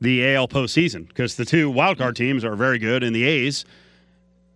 [0.00, 3.64] the AL postseason because the two wild card teams are very good in the A's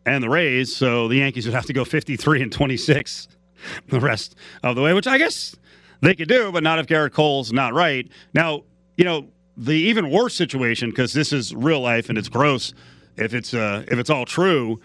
[0.05, 0.74] and the Rays.
[0.74, 3.29] So the Yankees would have to go 53 and 26
[3.88, 5.57] the rest of the way, which I guess
[6.01, 8.09] they could do, but not if Gerrit Cole's not right.
[8.35, 8.62] Now,
[8.96, 12.72] you know, the even worse situation because this is real life and it's gross.
[13.16, 14.81] If it's uh, if it's all true,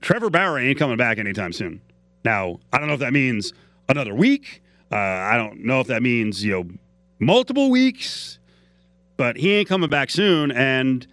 [0.00, 1.80] Trevor Bauer ain't coming back anytime soon.
[2.24, 3.52] Now, I don't know if that means
[3.88, 4.62] another week.
[4.90, 6.64] Uh, I don't know if that means you know
[7.18, 8.38] multiple weeks,
[9.16, 10.50] but he ain't coming back soon.
[10.50, 11.06] And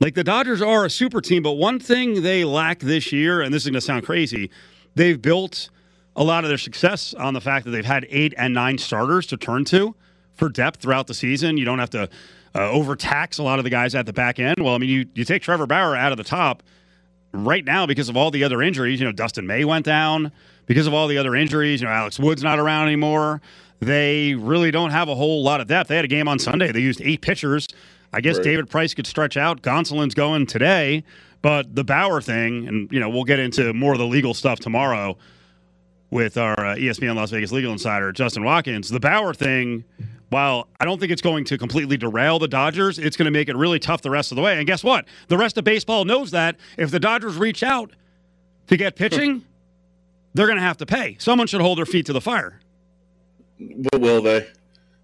[0.00, 3.52] like the Dodgers are a super team, but one thing they lack this year, and
[3.52, 4.50] this is going to sound crazy,
[4.94, 5.70] they've built
[6.16, 9.26] a lot of their success on the fact that they've had eight and nine starters
[9.26, 9.94] to turn to
[10.34, 11.56] for depth throughout the season.
[11.56, 12.08] You don't have to
[12.54, 14.56] uh, overtax a lot of the guys at the back end.
[14.60, 16.62] Well, I mean, you, you take Trevor Bauer out of the top
[17.32, 19.00] right now because of all the other injuries.
[19.00, 20.30] You know, Dustin May went down
[20.66, 21.80] because of all the other injuries.
[21.80, 23.40] You know, Alex Wood's not around anymore.
[23.80, 25.88] They really don't have a whole lot of depth.
[25.88, 26.72] They had a game on Sunday.
[26.72, 27.66] They used eight pitchers.
[28.12, 28.44] I guess right.
[28.44, 29.62] David Price could stretch out.
[29.62, 31.04] Gonsolin's going today.
[31.42, 34.60] But the Bauer thing, and, you know, we'll get into more of the legal stuff
[34.60, 35.18] tomorrow
[36.10, 38.88] with our uh, ESPN Las Vegas legal insider, Justin Watkins.
[38.88, 39.84] The Bauer thing,
[40.30, 43.50] while I don't think it's going to completely derail the Dodgers, it's going to make
[43.50, 44.56] it really tough the rest of the way.
[44.56, 45.06] And guess what?
[45.28, 47.92] The rest of baseball knows that if the Dodgers reach out
[48.68, 49.44] to get pitching,
[50.32, 51.16] they're going to have to pay.
[51.18, 52.60] Someone should hold their feet to the fire.
[53.58, 54.46] But will they?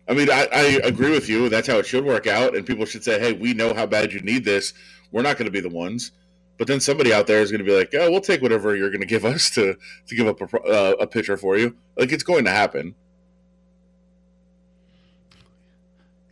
[0.09, 1.49] I mean, I, I agree with you.
[1.49, 2.57] That's how it should work out.
[2.57, 4.73] And people should say, hey, we know how bad you need this.
[5.13, 6.13] We're not going to be the ones.
[6.61, 8.91] But then somebody out there is going to be like, "Oh, we'll take whatever you're
[8.91, 12.13] going to give us to to give up a, uh, a pitcher for you." Like
[12.13, 12.95] it's going to happen.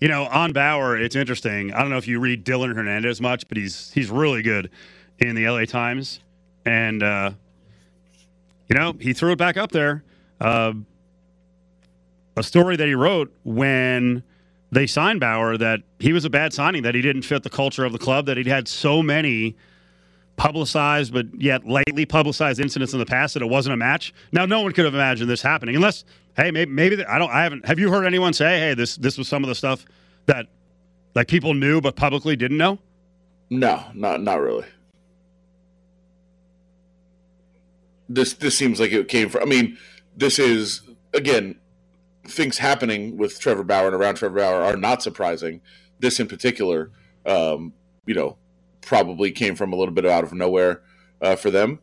[0.03, 1.73] You know, on Bauer, it's interesting.
[1.73, 4.71] I don't know if you read Dylan Hernandez much, but he's he's really good
[5.19, 6.21] in the LA Times,
[6.67, 7.31] and uh,
[8.69, 10.05] you know he threw it back up there.
[10.43, 10.75] Uh,
[12.39, 14.23] a story that he wrote when
[14.71, 17.85] they signed Bauer that he was a bad signing, that he didn't fit the culture
[17.85, 19.57] of the club, that he'd had so many
[20.37, 24.15] publicized but yet lightly publicized incidents in the past that it wasn't a match.
[24.33, 26.05] Now, no one could have imagined this happening unless,
[26.37, 27.31] hey, maybe, maybe I don't.
[27.31, 27.67] I haven't.
[27.67, 29.85] Have you heard anyone say, hey, this this was some of the stuff
[30.27, 30.47] that
[31.15, 32.79] like people knew but publicly didn't know?
[33.51, 34.67] No, not not really.
[38.09, 39.43] This this seems like it came from.
[39.43, 39.77] I mean,
[40.17, 41.57] this is again
[42.29, 45.61] things happening with Trevor Bauer and around Trevor Bauer are not surprising.
[45.99, 46.91] This in particular,
[47.27, 47.73] um,
[48.07, 48.37] you know,
[48.81, 50.83] probably came from a little bit out of nowhere
[51.21, 51.81] uh, for them.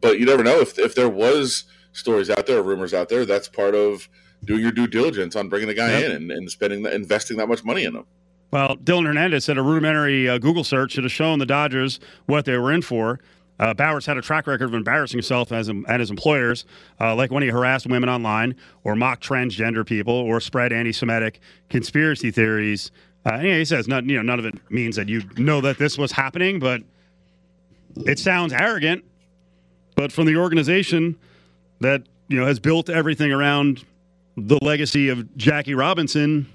[0.00, 3.24] But you never know if if there was stories out there, rumors out there.
[3.24, 4.08] That's part of
[4.44, 6.04] doing your due diligence on bringing the guy yep.
[6.04, 8.04] in and, and spending the, investing that much money in him.
[8.50, 12.44] Well, Dylan Hernandez said a rudimentary uh, Google search should have shown the Dodgers what
[12.44, 13.18] they were in for.
[13.58, 16.64] Uh, Bauer's had a track record of embarrassing himself as and his employers,
[17.00, 21.40] uh, like when he harassed women online, or mocked transgender people, or spread anti-Semitic
[21.70, 22.90] conspiracy theories.
[23.24, 25.96] Uh, he says, not, you know, none of it means that you know that this
[25.98, 26.82] was happening, but
[28.04, 29.04] it sounds arrogant,
[29.94, 31.16] but from the organization
[31.80, 33.84] that you know has built everything around
[34.36, 36.46] the legacy of Jackie Robinson,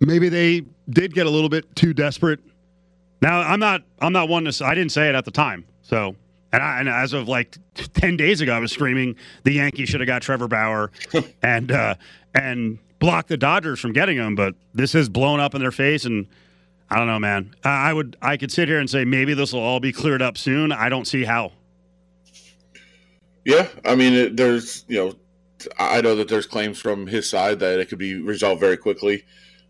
[0.00, 2.40] maybe they did get a little bit too desperate.
[3.22, 5.64] Now, I'm not I'm not one to I didn't say it at the time.
[5.82, 6.16] So,
[6.52, 10.00] and, I, and as of like 10 days ago I was screaming the Yankees should
[10.00, 10.90] have got Trevor Bauer
[11.42, 11.94] and uh
[12.34, 16.04] and blocked the Dodgers from getting him, but this has blown up in their face
[16.04, 16.26] and
[16.90, 17.54] I don't know, man.
[17.62, 20.36] I would I could sit here and say maybe this will all be cleared up
[20.36, 20.72] soon.
[20.72, 21.52] I don't see how.
[23.44, 25.14] Yeah, I mean, it, there's you know,
[25.78, 29.24] I know that there's claims from his side that it could be resolved very quickly,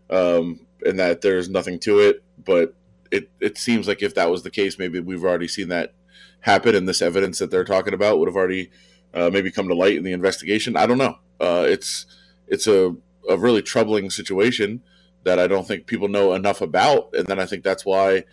[0.09, 2.23] um, and that there's nothing to it.
[2.43, 2.73] But
[3.11, 5.93] it it seems like if that was the case, maybe we've already seen that
[6.39, 8.71] happen, and this evidence that they're talking about would have already
[9.13, 10.75] uh, maybe come to light in the investigation.
[10.75, 11.17] I don't know.
[11.39, 12.05] Uh, it's
[12.47, 12.95] it's a
[13.29, 14.81] a really troubling situation
[15.23, 18.23] that I don't think people know enough about, and then I think that's why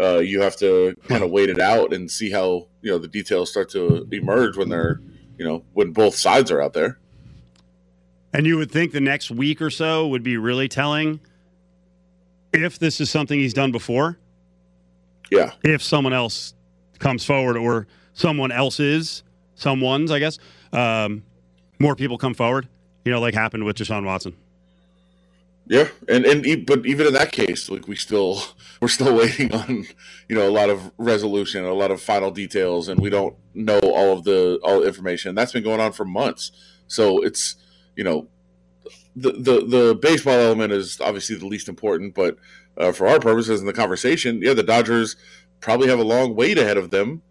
[0.00, 3.08] uh, you have to kind of wait it out and see how you know the
[3.08, 5.00] details start to emerge when they're
[5.38, 6.98] you know when both sides are out there.
[8.32, 11.20] And you would think the next week or so would be really telling
[12.52, 14.18] if this is something he's done before.
[15.30, 15.52] Yeah.
[15.62, 16.54] If someone else
[16.98, 19.22] comes forward or someone else is,
[19.54, 20.38] someone's, I guess,
[20.72, 21.22] um,
[21.78, 22.68] more people come forward,
[23.04, 24.36] you know, like happened with Deshaun Watson.
[25.68, 28.40] Yeah, and and but even in that case, like we still
[28.80, 29.84] we're still waiting on
[30.28, 33.80] you know a lot of resolution, a lot of final details, and we don't know
[33.80, 35.34] all of the all the information.
[35.34, 36.52] That's been going on for months.
[36.86, 37.56] So it's
[37.96, 38.28] you know
[39.16, 42.36] the the the baseball element is obviously the least important, but
[42.76, 45.16] uh, for our purposes in the conversation, yeah, the Dodgers
[45.60, 47.22] probably have a long wait ahead of them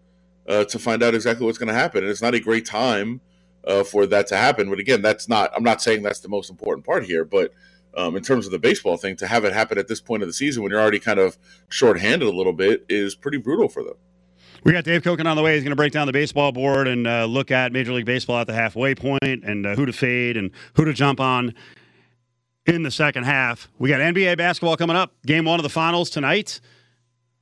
[0.48, 3.20] uh, to find out exactly what's going to happen, and it's not a great time
[3.66, 4.70] uh, for that to happen.
[4.70, 5.50] But again, that's not.
[5.54, 7.52] I'm not saying that's the most important part here, but
[7.96, 10.28] um, in terms of the baseball thing, to have it happen at this point of
[10.28, 13.82] the season when you're already kind of shorthanded a little bit is pretty brutal for
[13.82, 13.94] them.
[14.64, 15.54] We got Dave Cokin on the way.
[15.54, 18.40] He's going to break down the baseball board and uh, look at Major League Baseball
[18.40, 21.54] at the halfway point and uh, who to fade and who to jump on
[22.66, 23.68] in the second half.
[23.78, 25.12] We got NBA basketball coming up.
[25.24, 26.60] Game one of the finals tonight,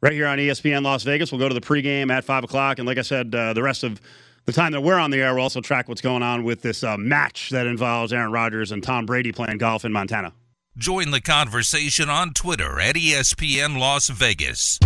[0.00, 1.32] right here on ESPN Las Vegas.
[1.32, 2.78] We'll go to the pregame at 5 o'clock.
[2.78, 4.00] And like I said, uh, the rest of
[4.44, 6.84] the time that we're on the air, we'll also track what's going on with this
[6.84, 10.32] uh, match that involves Aaron Rodgers and Tom Brady playing golf in Montana.
[10.76, 14.78] Join the conversation on Twitter at ESPN Las Vegas.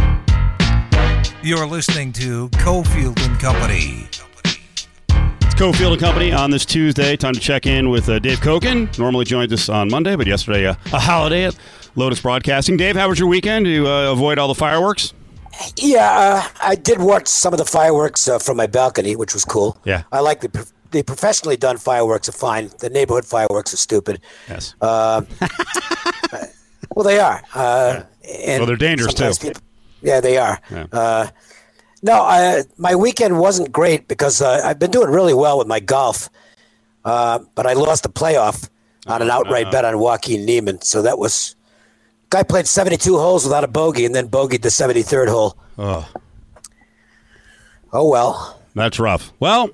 [1.42, 4.08] You're listening to Cofield and Company.
[5.58, 7.16] Cofield and Company on this Tuesday.
[7.16, 8.96] Time to check in with uh, Dave Cokin.
[8.96, 11.56] Normally joins us on Monday, but yesterday uh, a holiday at
[11.96, 12.76] Lotus Broadcasting.
[12.76, 13.64] Dave, how was your weekend?
[13.64, 15.14] Do you uh, avoid all the fireworks?
[15.76, 16.08] Yeah,
[16.44, 19.76] uh, I did watch some of the fireworks uh, from my balcony, which was cool.
[19.84, 20.04] Yeah.
[20.12, 22.70] I like the the professionally done fireworks are fine.
[22.78, 24.20] The neighborhood fireworks are stupid.
[24.48, 24.74] Yes.
[24.80, 25.22] Uh,
[26.94, 27.42] well, they are.
[27.52, 28.02] Uh,
[28.46, 29.32] and Well, they're dangerous, too.
[29.40, 29.60] people-
[30.02, 30.60] yeah, they are.
[30.70, 31.30] Yeah.
[32.02, 35.80] No, I, my weekend wasn't great because uh, I've been doing really well with my
[35.80, 36.28] golf,
[37.04, 38.68] uh, but I lost the playoff
[39.06, 40.80] on an outright bet on Joaquin Niemann.
[40.82, 41.56] So that was
[42.30, 45.56] guy played 72 holes without a bogey and then bogeyed the 73rd hole.
[45.78, 46.08] Oh,
[47.92, 48.60] Oh well.
[48.74, 49.32] that's rough.
[49.40, 49.70] Well,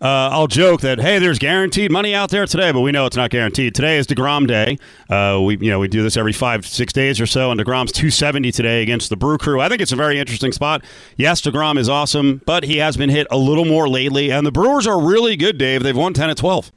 [0.00, 3.16] uh, I'll joke that hey, there's guaranteed money out there today, but we know it's
[3.16, 3.74] not guaranteed.
[3.74, 4.78] Today is Degrom Day.
[5.08, 7.92] Uh, we you know we do this every five six days or so, and Degrom's
[7.92, 9.60] 270 today against the Brew Crew.
[9.60, 10.84] I think it's a very interesting spot.
[11.16, 14.52] Yes, Degrom is awesome, but he has been hit a little more lately, and the
[14.52, 15.56] Brewers are really good.
[15.58, 16.70] Dave, they've won 10 at 12.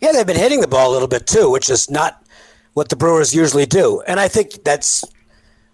[0.00, 2.22] Yeah, they've been hitting the ball a little bit too, which is not
[2.74, 4.00] what the Brewers usually do.
[4.06, 5.04] And I think that's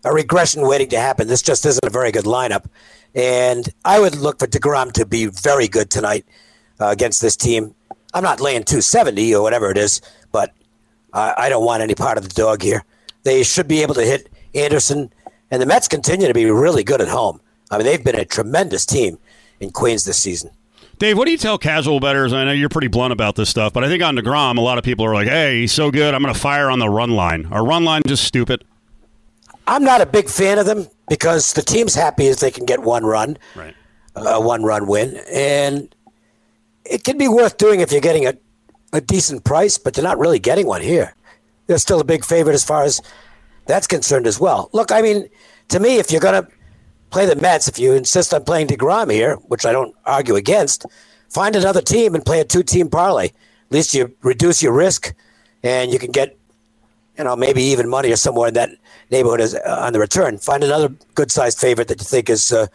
[0.04, 1.28] a regression waiting to happen.
[1.28, 2.66] This just isn't a very good lineup.
[3.14, 6.26] And I would look for DeGrom to be very good tonight
[6.80, 7.74] uh, against this team.
[8.12, 10.00] I'm not laying 270 or whatever it is,
[10.32, 10.52] but
[11.12, 12.84] I I don't want any part of the dog here.
[13.22, 15.12] They should be able to hit Anderson.
[15.50, 17.40] And the Mets continue to be really good at home.
[17.70, 19.18] I mean, they've been a tremendous team
[19.60, 20.50] in Queens this season.
[20.98, 22.32] Dave, what do you tell casual bettors?
[22.32, 24.78] I know you're pretty blunt about this stuff, but I think on Degrom, a lot
[24.78, 27.10] of people are like, "Hey, he's so good, I'm going to fire on the run
[27.10, 28.64] line." Our run line just stupid?
[29.66, 32.80] I'm not a big fan of them because the team's happy as they can get
[32.82, 33.74] one run, Right.
[34.16, 35.20] Uh, a one run win.
[35.32, 35.94] And
[36.84, 38.34] it can be worth doing if you're getting a,
[38.92, 41.14] a decent price, but they're not really getting one here.
[41.66, 43.00] They're still a big favorite as far as
[43.66, 44.68] that's concerned as well.
[44.72, 45.28] Look, I mean,
[45.68, 46.48] to me, if you're going to
[47.10, 50.84] play the Mets, if you insist on playing DeGrom here, which I don't argue against,
[51.30, 53.26] find another team and play a two team parlay.
[53.26, 53.32] At
[53.70, 55.14] least you reduce your risk
[55.62, 56.36] and you can get
[57.18, 58.70] you know, maybe even money or somewhere in that
[59.10, 60.38] neighborhood is uh, on the return.
[60.38, 62.66] Find another good sized favorite that you think is uh,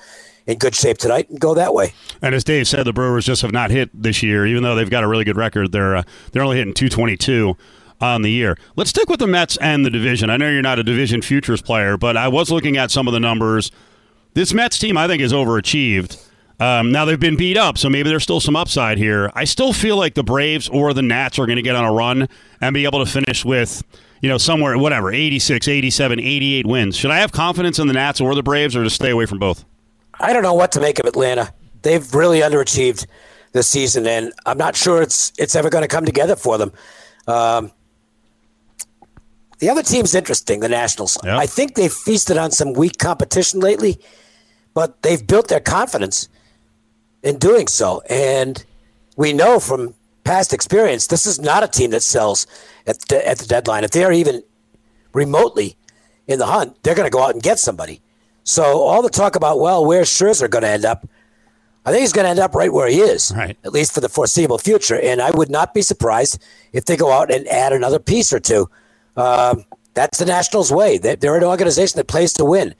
[0.48, 1.94] in good shape tonight and go that way.
[2.22, 4.90] And as Dave said, the Brewers just have not hit this year, even though they've
[4.90, 5.72] got a really good record.
[5.72, 7.56] They're uh, they're only hitting 222
[8.02, 8.58] on the year.
[8.76, 10.30] Let's stick with the Mets and the division.
[10.30, 13.14] I know you're not a division futures player, but I was looking at some of
[13.14, 13.72] the numbers.
[14.34, 16.26] This Mets team, I think, is overachieved.
[16.60, 19.32] Um, now they've been beat up, so maybe there's still some upside here.
[19.34, 21.92] I still feel like the Braves or the Nats are going to get on a
[21.92, 22.28] run
[22.60, 23.82] and be able to finish with,
[24.22, 26.96] you know, somewhere, whatever, 86, 87, 88 wins.
[26.96, 29.40] Should I have confidence in the Nats or the Braves or just stay away from
[29.40, 29.66] both?
[30.20, 31.54] I don't know what to make of Atlanta.
[31.82, 33.06] They've really underachieved
[33.54, 36.72] this season, and I'm not sure it's it's ever going to come together for them.
[37.28, 37.72] Um,
[39.60, 41.18] the other team's interesting, the Nationals.
[41.24, 41.38] Yep.
[41.38, 44.00] I think they've feasted on some weak competition lately,
[44.74, 46.30] but they've built their confidence
[47.24, 48.02] in doing so.
[48.10, 48.64] And
[49.18, 49.94] we know from
[50.30, 52.46] past experience, this is not a team that sells
[52.86, 53.84] at the, at the deadline.
[53.84, 54.44] If they're even
[55.14, 55.76] remotely
[56.28, 58.02] in the hunt, they're going to go out and get somebody.
[58.44, 61.08] So all the talk about, well, where's Scherzer going to end up?
[61.86, 63.58] I think he's going to end up right where he is, Right.
[63.64, 65.00] at least for the foreseeable future.
[65.00, 66.40] And I would not be surprised
[66.74, 68.70] if they go out and add another piece or two.
[69.18, 69.66] Um,
[69.96, 71.00] that's the Nationals' way.
[71.00, 72.76] They're, they're an organization that plays to win.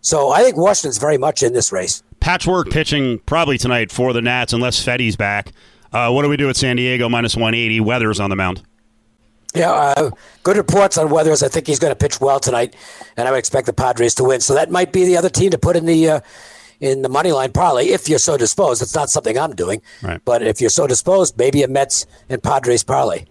[0.00, 2.02] So I think Washington's very much in this race.
[2.20, 5.52] Patchwork pitching probably tonight for the Nats unless Fedde's back.
[5.94, 7.08] Uh, what do we do at San Diego?
[7.08, 7.80] Minus 180.
[7.80, 8.62] Weathers on the mound.
[9.54, 10.10] Yeah, uh,
[10.42, 11.42] good reports on Weathers.
[11.44, 12.74] I think he's going to pitch well tonight,
[13.16, 14.40] and I would expect the Padres to win.
[14.40, 16.20] So that might be the other team to put in the uh,
[16.80, 18.82] in the money line parlay if you're so disposed.
[18.82, 20.20] It's not something I'm doing, Right.
[20.24, 23.26] but if you're so disposed, maybe a Mets and Padres parlay.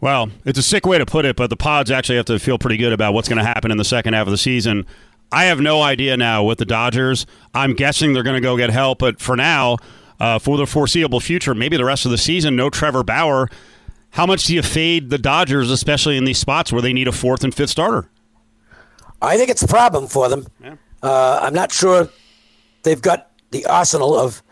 [0.00, 2.58] Well, it's a sick way to put it, but the Pods actually have to feel
[2.58, 4.84] pretty good about what's going to happen in the second half of the season.
[5.30, 7.24] I have no idea now with the Dodgers.
[7.54, 9.76] I'm guessing they're going to go get help, but for now,
[10.20, 13.48] uh, for the foreseeable future, maybe the rest of the season, no Trevor Bauer.
[14.10, 17.12] How much do you fade the Dodgers, especially in these spots where they need a
[17.12, 18.08] fourth and fifth starter?
[19.20, 20.46] I think it's a problem for them.
[21.02, 22.08] Uh, I'm not sure
[22.82, 24.42] they've got the arsenal of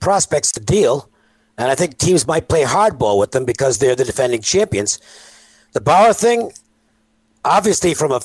[0.00, 1.08] prospects to deal,
[1.56, 5.00] and I think teams might play hardball with them because they're the defending champions.
[5.72, 6.52] The Bauer thing,
[7.44, 8.20] obviously, from a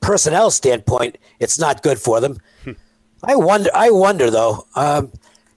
[0.00, 2.38] personnel standpoint, it's not good for them.
[3.24, 3.70] I wonder.
[3.74, 4.66] I wonder though.
[4.74, 5.12] Um,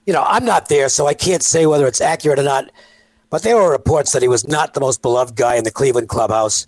[0.06, 2.70] you know, I'm not there, so I can't say whether it's accurate or not.
[3.30, 6.10] But there were reports that he was not the most beloved guy in the Cleveland
[6.10, 6.68] clubhouse.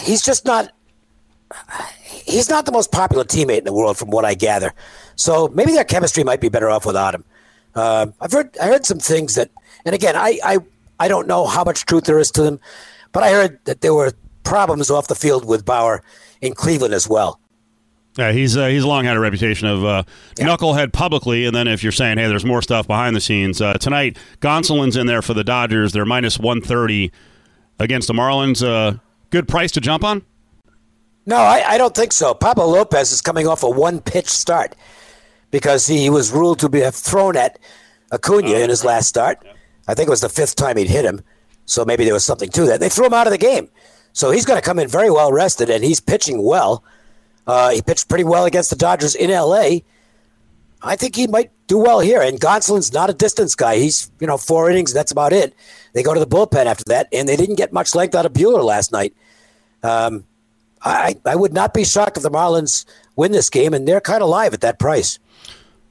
[0.00, 0.72] He's just not
[2.02, 4.74] he's not the most popular teammate in the world, from what I gather.
[5.16, 7.24] So maybe their chemistry might be better off without him.
[7.74, 9.50] Uh, I've heard I heard some things that,
[9.84, 10.58] and again, I, I
[11.00, 12.60] I don't know how much truth there is to them,
[13.12, 16.02] but I heard that there were problems off the field with Bauer
[16.40, 17.38] in Cleveland as well.
[18.18, 20.02] Yeah, he's uh, he's long had a reputation of uh,
[20.34, 23.62] knucklehead publicly, and then if you're saying, hey, there's more stuff behind the scenes.
[23.62, 25.92] Uh, tonight, Gonsolin's in there for the Dodgers.
[25.92, 27.12] They're minus 130
[27.78, 28.66] against the Marlins.
[28.66, 28.98] Uh,
[29.30, 30.24] good price to jump on.
[31.26, 32.34] No, I, I don't think so.
[32.34, 34.74] Pablo Lopez is coming off a one pitch start
[35.52, 37.60] because he was ruled to be have thrown at
[38.10, 39.46] Acuna in his last start.
[39.86, 41.20] I think it was the fifth time he'd hit him.
[41.66, 42.80] So maybe there was something to that.
[42.80, 43.68] They threw him out of the game.
[44.12, 46.82] So he's going to come in very well rested, and he's pitching well.
[47.48, 49.82] Uh, he pitched pretty well against the Dodgers in L.A.
[50.82, 52.20] I think he might do well here.
[52.20, 53.78] And Gonsolin's not a distance guy.
[53.78, 55.54] He's, you know, four innings, that's about it.
[55.94, 58.34] They go to the bullpen after that, and they didn't get much length out of
[58.34, 59.14] Buehler last night.
[59.82, 60.24] Um,
[60.82, 62.84] I, I would not be shocked if the Marlins
[63.16, 65.18] win this game, and they're kind of live at that price.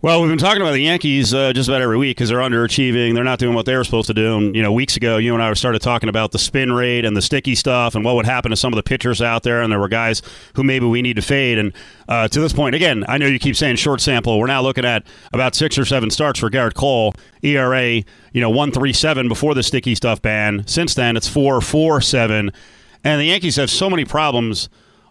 [0.07, 3.13] Well, we've been talking about the Yankees uh, just about every week because they're underachieving.
[3.13, 4.37] They're not doing what they were supposed to do.
[4.37, 7.17] And you know, weeks ago, you and I started talking about the spin rate and
[7.17, 9.61] the sticky stuff and what would happen to some of the pitchers out there.
[9.61, 10.21] And there were guys
[10.53, 11.57] who maybe we need to fade.
[11.57, 11.73] And
[12.07, 14.39] uh, to this point, again, I know you keep saying short sample.
[14.39, 17.13] We're now looking at about six or seven starts for Gerrit Cole.
[17.41, 17.95] ERA,
[18.31, 20.65] you know, one three seven before the sticky stuff ban.
[20.67, 22.53] Since then, it's four four seven.
[23.03, 24.69] And the Yankees have so many problems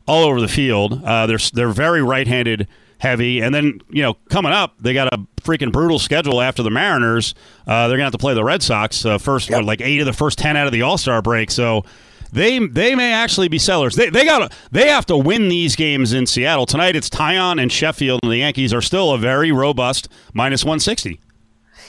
[0.08, 1.04] all over the field.
[1.04, 2.66] Uh, they're they're very right-handed
[2.98, 6.70] heavy, and then you know coming up they got a freaking brutal schedule after the
[6.70, 7.34] Mariners.
[7.66, 10.06] Uh, they're gonna have to play the Red Sox uh, first, what, like eight of
[10.06, 11.50] the first ten out of the All Star break.
[11.50, 11.84] So.
[12.32, 13.94] They, they may actually be sellers.
[13.94, 16.96] They, they got they have to win these games in Seattle tonight.
[16.96, 21.20] It's Taillon and Sheffield, and the Yankees are still a very robust minus one sixty.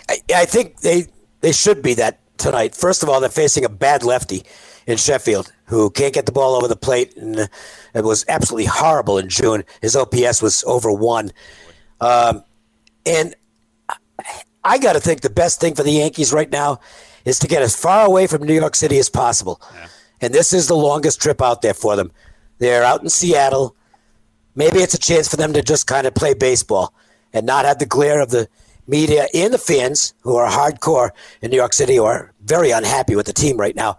[0.08, 1.08] I, I think they
[1.42, 2.76] they should be that tonight.
[2.76, 4.44] First of all, they're facing a bad lefty
[4.86, 7.48] in Sheffield who can't get the ball over the plate, and uh,
[7.98, 9.64] it was absolutely horrible in June.
[9.82, 11.32] His OPS was over one,
[12.02, 12.44] um,
[13.06, 13.36] and
[14.64, 16.80] I got to think the best thing for the Yankees right now
[17.26, 19.62] is to get as far away from New York City as possible.
[20.22, 22.12] And this is the longest trip out there for them.
[22.58, 23.76] They're out in Seattle.
[24.56, 26.94] Maybe it's a chance for them to just kind of play baseball
[27.34, 28.48] and not have the glare of the
[28.88, 33.16] media and the fans who are hardcore in New York City who are very unhappy
[33.16, 33.98] with the team right now.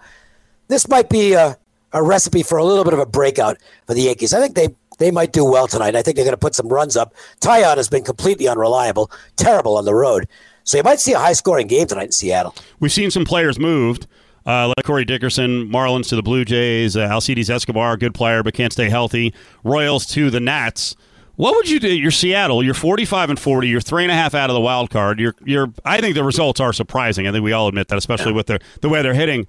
[0.69, 1.57] This might be a,
[1.93, 4.35] a recipe for a little bit of a breakout for the Yankees.
[4.35, 4.69] I think they,
[4.99, 5.97] they might do well tonight.
[5.97, 7.15] I think they're going to put some runs up.
[7.41, 10.29] Taillon has been completely unreliable, terrible on the road.
[10.65, 12.55] So you might see a high scoring game tonight in Seattle.
[12.79, 14.07] We've seen some players moved,
[14.45, 18.55] uh, like Corey Dickerson, Marlins to the Blue Jays, uh, Alcides Escobar, good player but
[18.55, 19.33] can't stay healthy.
[19.65, 20.95] Royals to the Nats.
[21.37, 21.89] What would you do?
[21.89, 22.65] You're Seattle.
[22.65, 23.69] You're 45 and 40.
[23.69, 25.21] You're three and a half out of the wild card.
[25.21, 25.37] You're.
[25.45, 25.73] You're.
[25.85, 27.29] I think the results are surprising.
[27.29, 29.47] I think we all admit that, especially with the the way they're hitting.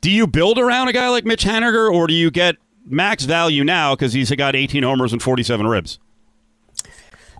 [0.00, 3.64] Do you build around a guy like Mitch Haniger, or do you get max value
[3.64, 5.98] now because he's got 18 homers and 47 ribs?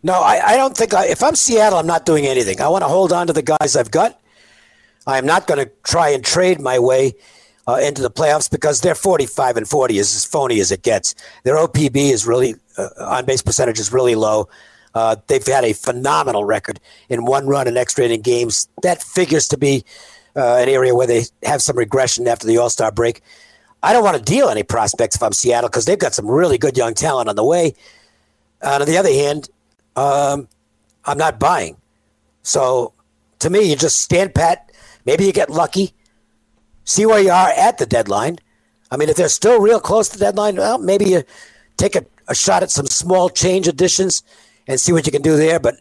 [0.03, 2.61] No, I, I don't think I, if I'm Seattle, I'm not doing anything.
[2.61, 4.21] I want to hold on to the guys I've got.
[5.07, 7.15] I am not going to try and trade my way
[7.67, 11.15] uh, into the playoffs because their 45 and 40 is as phony as it gets.
[11.45, 14.49] Their OPB is really uh, on base percentage is really low.
[14.95, 18.69] Uh, they've had a phenomenal record in one run and extra inning games.
[18.83, 19.85] That figures to be
[20.39, 23.23] uh, an area where they have some regression after the All Star break.
[23.83, 26.59] I don't want to deal any prospects if I'm Seattle because they've got some really
[26.59, 27.75] good young talent on the way.
[28.63, 29.49] on the other hand,
[29.97, 30.49] um,
[31.05, 31.77] I'm not buying.
[32.43, 32.93] So
[33.41, 34.71] to me, you just stand pat.
[35.05, 35.93] Maybe you get lucky.
[36.85, 38.39] See where you are at the deadline.
[38.91, 41.23] I mean, if they're still real close to the deadline, well, maybe you
[41.77, 44.23] take a, a shot at some small change additions
[44.67, 45.61] and see what you can do there.
[45.61, 45.81] But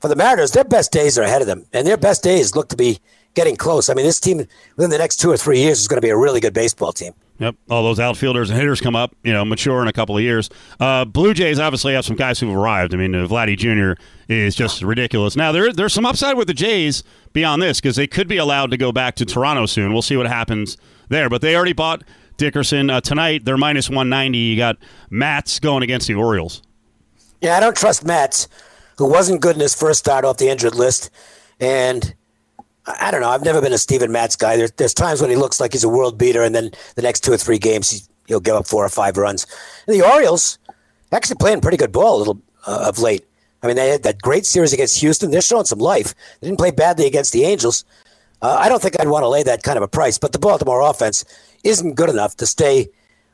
[0.00, 2.68] for the Mariners, their best days are ahead of them, and their best days look
[2.68, 3.00] to be
[3.34, 3.88] getting close.
[3.88, 6.10] I mean, this team within the next two or three years is going to be
[6.10, 7.14] a really good baseball team.
[7.38, 10.22] Yep, all those outfielders and hitters come up, you know, mature in a couple of
[10.22, 10.48] years.
[10.78, 12.94] Uh, Blue Jays obviously have some guys who've arrived.
[12.94, 14.00] I mean, uh, Vladdy Jr.
[14.28, 15.34] is just ridiculous.
[15.34, 17.02] Now there, there's some upside with the Jays
[17.32, 19.92] beyond this because they could be allowed to go back to Toronto soon.
[19.92, 20.76] We'll see what happens
[21.08, 21.28] there.
[21.28, 22.04] But they already bought
[22.36, 23.44] Dickerson uh, tonight.
[23.44, 24.38] They're minus 190.
[24.38, 24.76] You got
[25.10, 26.62] Matz going against the Orioles.
[27.40, 28.46] Yeah, I don't trust Matz,
[28.98, 31.10] who wasn't good in his first start off the injured list,
[31.58, 32.14] and
[32.86, 33.28] I don't know.
[33.28, 34.56] I've never been a Steven Matz guy.
[34.56, 37.20] There's, there's times when he looks like he's a world beater, and then the next
[37.20, 39.46] two or three games he, he'll give up four or five runs.
[39.86, 40.58] And the Orioles
[41.12, 43.24] actually playing pretty good ball a little uh, of late.
[43.62, 45.30] I mean, they had that great series against Houston.
[45.30, 46.14] They're showing some life.
[46.40, 47.84] They didn't play badly against the Angels.
[48.40, 50.40] Uh, I don't think I'd want to lay that kind of a price, but the
[50.40, 51.24] Baltimore offense
[51.62, 52.88] isn't good enough to stay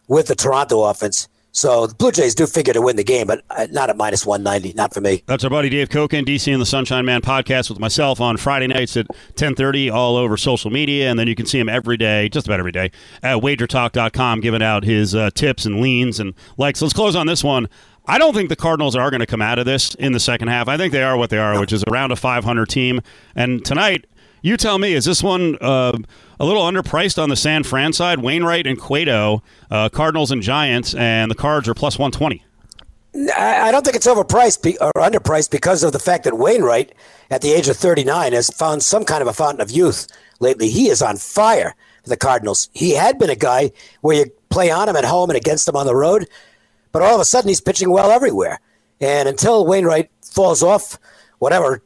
[0.07, 1.29] with the Toronto offense.
[1.53, 4.25] So the Blue Jays do figure to win the game, but uh, not at minus
[4.25, 4.75] 190.
[4.75, 5.23] Not for me.
[5.27, 8.67] That's our buddy Dave Cokin, DC and the Sunshine Man podcast with myself on Friday
[8.67, 11.11] nights at 1030 all over social media.
[11.11, 12.91] And then you can see him every day, just about every day,
[13.23, 16.83] at wagertalk.com giving out his uh, tips and leans and likes.
[16.83, 17.69] Let's close on this one.
[18.07, 20.49] I don't think the Cardinals are going to come out of this in the second
[20.49, 20.67] half.
[20.67, 23.01] I think they are what they are, which is around a 500 team.
[23.35, 24.07] And tonight,
[24.43, 25.97] you tell me, is this one uh,
[26.41, 28.21] a little underpriced on the San Fran side?
[28.21, 32.45] Wainwright and Cueto, uh, Cardinals and Giants, and the Cards are plus 120.
[33.37, 36.95] I don't think it's overpriced or underpriced because of the fact that Wainwright,
[37.31, 40.07] at the age of 39, has found some kind of a fountain of youth
[40.41, 40.69] lately.
[40.69, 42.69] He is on fire for the Cardinals.
[42.75, 43.73] He had been a guy
[44.03, 46.29] where you play on him at home and against him on the road,
[46.93, 48.61] but all of a sudden he's pitching well everywhere.
[49.01, 50.99] And until Wainwright falls off
[51.39, 51.83] whatever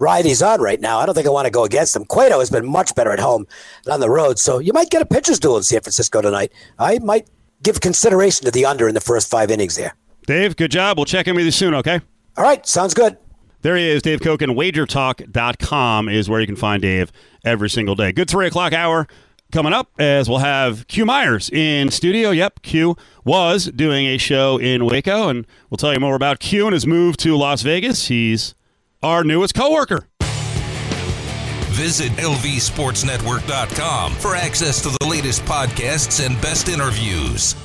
[0.00, 0.98] ride he's on right now.
[0.98, 2.04] I don't think I want to go against him.
[2.06, 3.46] Cueto has been much better at home
[3.84, 6.52] than on the road, so you might get a pitcher's duel in San Francisco tonight.
[6.78, 7.28] I might
[7.62, 9.94] give consideration to the under in the first five innings there.
[10.26, 10.96] Dave, good job.
[10.98, 12.00] We'll check in with you soon, okay?
[12.36, 13.18] All right, sounds good.
[13.62, 14.56] There he is, Dave Cokin.
[14.56, 17.12] WagerTalk.com is where you can find Dave
[17.44, 18.10] every single day.
[18.10, 19.06] Good three o'clock hour
[19.52, 22.30] coming up as we'll have Q Myers in studio.
[22.30, 26.66] Yep, Q was doing a show in Waco, and we'll tell you more about Q
[26.66, 28.08] and his move to Las Vegas.
[28.08, 28.54] He's
[29.02, 30.06] our newest coworker.
[31.70, 37.56] Visit LVSportsNetwork.com for access to the latest podcasts and best interviews.